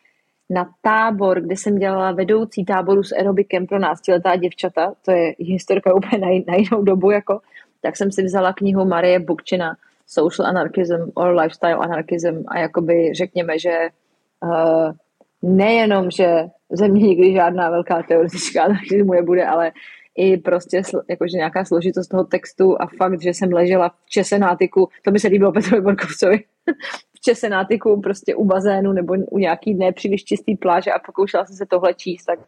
na 0.50 0.70
tábor, 0.82 1.42
kde 1.42 1.58
jsem 1.58 1.76
dělala 1.76 2.12
vedoucí 2.12 2.66
táboru 2.66 3.04
s 3.04 3.12
aerobikem 3.12 3.68
pro 3.68 3.80
náctiletá 3.80 4.36
děvčata, 4.36 4.94
to 5.06 5.12
je 5.12 5.34
historka 5.40 5.94
úplně 5.94 6.44
na 6.48 6.56
jinou 6.56 6.84
dobu, 6.84 7.12
jako 7.12 7.40
tak 7.82 7.98
jsem 7.98 8.12
si 8.12 8.24
vzala 8.24 8.54
knihu 8.54 8.86
Marie 8.86 9.20
Bukčina 9.20 9.76
Social 10.08 10.48
Anarchism 10.48 11.12
or 11.14 11.36
Lifestyle 11.36 11.76
Anarchism. 11.76 12.44
A 12.48 12.60
jakoby 12.60 13.14
řekněme, 13.14 13.60
že 13.60 13.90
uh, 14.44 14.92
nejenom, 15.42 16.12
že 16.12 16.46
ze 16.72 16.88
mě 16.88 17.02
nikdy 17.02 17.34
žádná 17.34 17.70
velká 17.70 18.04
teoretička 18.04 18.64
anarchismu 18.66 19.14
nebude, 19.14 19.46
ale 19.46 19.72
i 20.16 20.38
prostě 20.38 20.82
jakože 21.10 21.38
nějaká 21.38 21.66
složitost 21.66 22.08
toho 22.08 22.24
textu 22.24 22.82
a 22.82 22.88
fakt, 22.98 23.22
že 23.22 23.30
jsem 23.30 23.54
ležela 23.54 23.90
v 23.90 24.10
česenátiku, 24.10 24.90
to 25.04 25.12
by 25.12 25.20
se 25.20 25.28
líbilo 25.28 25.52
Petrovi 25.52 25.82
Borkovcovi, 25.82 26.38
v 27.16 27.20
česenátiku 27.20 28.02
prostě 28.02 28.36
u 28.36 28.46
bazénu 28.46 28.94
nebo 28.94 29.14
u 29.14 29.38
nějaký 29.38 29.74
nepříliš 29.74 30.24
čistý 30.24 30.56
pláže 30.56 30.92
a 30.92 31.00
pokoušela 31.00 31.46
jsem 31.46 31.56
se 31.56 31.66
tohle 31.66 31.94
číst, 31.94 32.26
tak 32.26 32.40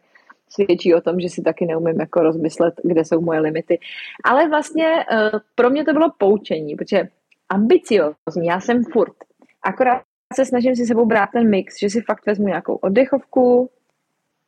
svědčí 0.54 0.94
o 0.94 1.00
tom, 1.00 1.20
že 1.20 1.28
si 1.28 1.42
taky 1.42 1.66
neumím 1.66 2.00
jako 2.00 2.20
rozmyslet, 2.20 2.74
kde 2.84 3.04
jsou 3.04 3.20
moje 3.20 3.40
limity. 3.40 3.78
Ale 4.24 4.48
vlastně 4.48 4.86
uh, 4.86 5.40
pro 5.54 5.70
mě 5.70 5.84
to 5.84 5.92
bylo 5.92 6.12
poučení, 6.18 6.76
protože 6.76 7.08
ambiciozní, 7.48 8.46
já 8.46 8.60
jsem 8.60 8.84
furt. 8.84 9.14
Akorát 9.62 10.02
se 10.34 10.44
snažím 10.44 10.76
si 10.76 10.86
sebou 10.86 11.06
brát 11.06 11.28
ten 11.32 11.50
mix, 11.50 11.74
že 11.80 11.90
si 11.90 12.00
fakt 12.00 12.26
vezmu 12.26 12.46
nějakou 12.46 12.74
oddechovku, 12.74 13.70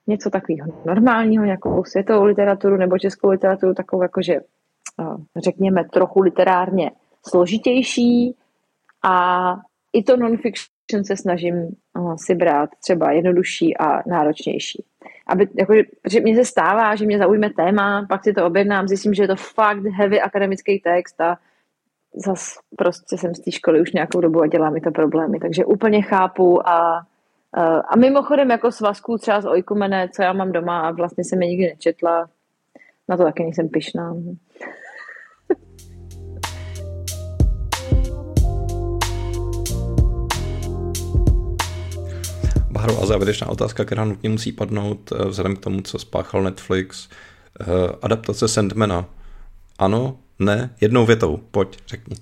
něco 0.07 0.31
takového 0.31 0.69
normálního, 0.87 1.45
nějakou 1.45 1.85
světovou 1.85 2.25
literaturu 2.25 2.77
nebo 2.77 2.99
českou 2.99 3.31
literaturu, 3.31 3.75
takovou 3.75 4.03
jakože, 4.03 4.41
uh, 4.99 5.17
řekněme, 5.37 5.85
trochu 5.85 6.21
literárně 6.21 6.91
složitější 7.29 8.37
a 9.05 9.57
i 9.93 10.03
to 10.03 10.17
non-fiction 10.17 11.05
se 11.05 11.17
snažím 11.17 11.55
uh, 11.55 12.15
si 12.17 12.35
brát 12.35 12.71
třeba 12.83 13.13
jednodušší 13.13 13.77
a 13.77 14.09
náročnější 14.09 14.85
aby, 15.27 15.49
jako, 15.59 15.75
že 16.11 16.21
mně 16.21 16.37
se 16.37 16.45
stává, 16.45 16.95
že 16.95 17.07
mě 17.07 17.19
zaujme 17.19 17.51
téma, 17.51 18.07
pak 18.09 18.25
si 18.25 18.33
to 18.33 18.47
objednám, 18.47 18.89
zjistím, 18.89 19.15
že 19.15 19.23
je 19.23 19.29
to 19.29 19.37
fakt 19.37 19.85
heavy 19.85 20.21
akademický 20.21 20.81
text 20.81 21.21
a 21.21 21.39
zas 22.27 22.59
prostě 22.79 23.19
jsem 23.19 23.35
z 23.35 23.41
té 23.41 23.51
školy 23.53 23.81
už 23.81 23.93
nějakou 23.93 24.21
dobu 24.21 24.43
a 24.43 24.47
dělá 24.47 24.71
mi 24.71 24.81
to 24.81 24.91
problémy, 24.91 25.39
takže 25.39 25.65
úplně 25.65 26.03
chápu 26.03 26.69
a 26.69 27.07
a 27.89 27.97
mimochodem 27.97 28.51
jako 28.51 28.73
svazků 28.73 29.19
třeba 29.19 29.41
z 29.41 29.47
Ojkumene, 29.47 30.09
co 30.09 30.23
já 30.23 30.33
mám 30.33 30.53
doma 30.53 30.81
a 30.81 30.91
vlastně 30.91 31.25
jsem 31.25 31.43
je 31.43 31.49
nikdy 31.49 31.67
nečetla, 31.67 32.29
na 33.09 33.17
to 33.17 33.23
taky 33.23 33.43
nejsem 33.43 33.69
pyšná. 33.69 34.15
Báro, 42.87 43.03
a 43.03 43.07
závěrečná 43.07 43.49
otázka, 43.49 43.85
která 43.85 44.05
nutně 44.05 44.29
musí 44.29 44.53
padnout 44.53 45.13
eh, 45.13 45.25
vzhledem 45.25 45.57
k 45.57 45.61
tomu, 45.61 45.81
co 45.81 45.99
spáchal 45.99 46.43
Netflix. 46.43 47.09
Eh, 47.61 47.65
adaptace 48.03 48.49
Sandmana. 48.49 49.05
Ano, 49.79 50.19
ne, 50.39 50.71
jednou 50.81 51.07
větou, 51.07 51.37
pojď, 51.51 51.79
řekni. 51.87 52.17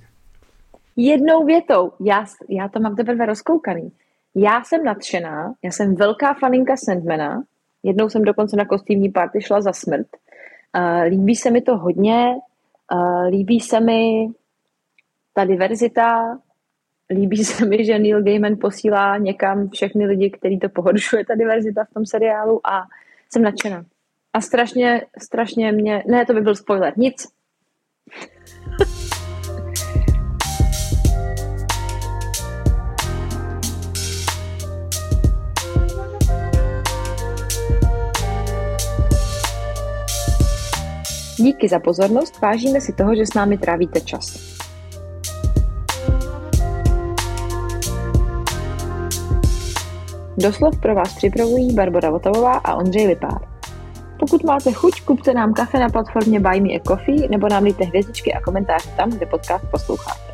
Jednou 0.96 1.44
větou, 1.44 1.92
já, 2.00 2.24
já 2.48 2.68
to 2.68 2.80
mám 2.80 2.96
teprve 2.96 3.26
rozkoukaný. 3.26 3.92
Já 4.34 4.64
jsem 4.64 4.84
nadšená, 4.84 5.54
já 5.62 5.70
jsem 5.70 5.94
velká 5.94 6.34
faninka 6.34 6.76
Sandmana, 6.76 7.42
jednou 7.82 8.08
jsem 8.08 8.22
dokonce 8.22 8.56
na 8.56 8.64
kostýmní 8.64 9.08
party 9.08 9.42
šla 9.42 9.60
za 9.60 9.72
smrt. 9.72 10.06
Uh, 10.76 11.02
líbí 11.02 11.36
se 11.36 11.50
mi 11.50 11.60
to 11.60 11.76
hodně, 11.76 12.34
uh, 12.94 13.26
líbí 13.30 13.60
se 13.60 13.80
mi 13.80 14.28
ta 15.34 15.44
diverzita, 15.44 16.38
Líbí 17.12 17.44
se 17.44 17.66
mi, 17.66 17.84
že 17.84 17.98
Neil 17.98 18.22
Gaiman 18.22 18.56
posílá 18.60 19.18
někam 19.18 19.68
všechny 19.68 20.06
lidi, 20.06 20.30
který 20.30 20.58
to 20.58 20.68
pohoršuje, 20.68 21.24
ta 21.26 21.34
diverzita 21.34 21.84
v 21.84 21.94
tom 21.94 22.06
seriálu 22.06 22.66
a 22.66 22.82
jsem 23.32 23.42
nadšená. 23.42 23.84
A 24.32 24.40
strašně, 24.40 25.02
strašně 25.22 25.72
mě... 25.72 26.02
Ne, 26.08 26.26
to 26.26 26.32
by 26.32 26.40
byl 26.40 26.54
spoiler. 26.54 26.92
Nic. 26.96 27.28
Díky 41.36 41.68
za 41.68 41.78
pozornost, 41.78 42.40
vážíme 42.40 42.80
si 42.80 42.92
toho, 42.92 43.14
že 43.14 43.26
s 43.26 43.34
námi 43.34 43.58
trávíte 43.58 44.00
čas. 44.00 44.51
Doslov 50.36 50.80
pro 50.80 50.94
vás 50.94 51.14
připravují 51.14 51.74
Barbara 51.74 52.10
Votavová 52.10 52.52
a 52.52 52.74
Ondřej 52.74 53.06
Lipár. 53.06 53.48
Pokud 54.18 54.44
máte 54.44 54.72
chuť, 54.72 55.00
kupte 55.00 55.34
nám 55.34 55.54
kafe 55.54 55.78
na 55.78 55.88
platformě 55.88 56.40
Buy 56.40 56.60
Me 56.60 56.68
a 56.68 56.80
Coffee 56.88 57.28
nebo 57.28 57.48
nám 57.48 57.64
dejte 57.64 57.84
hvězdičky 57.84 58.32
a 58.34 58.40
komentáře 58.40 58.90
tam, 58.96 59.10
kde 59.10 59.26
podcast 59.26 59.64
posloucháte. 59.70 60.31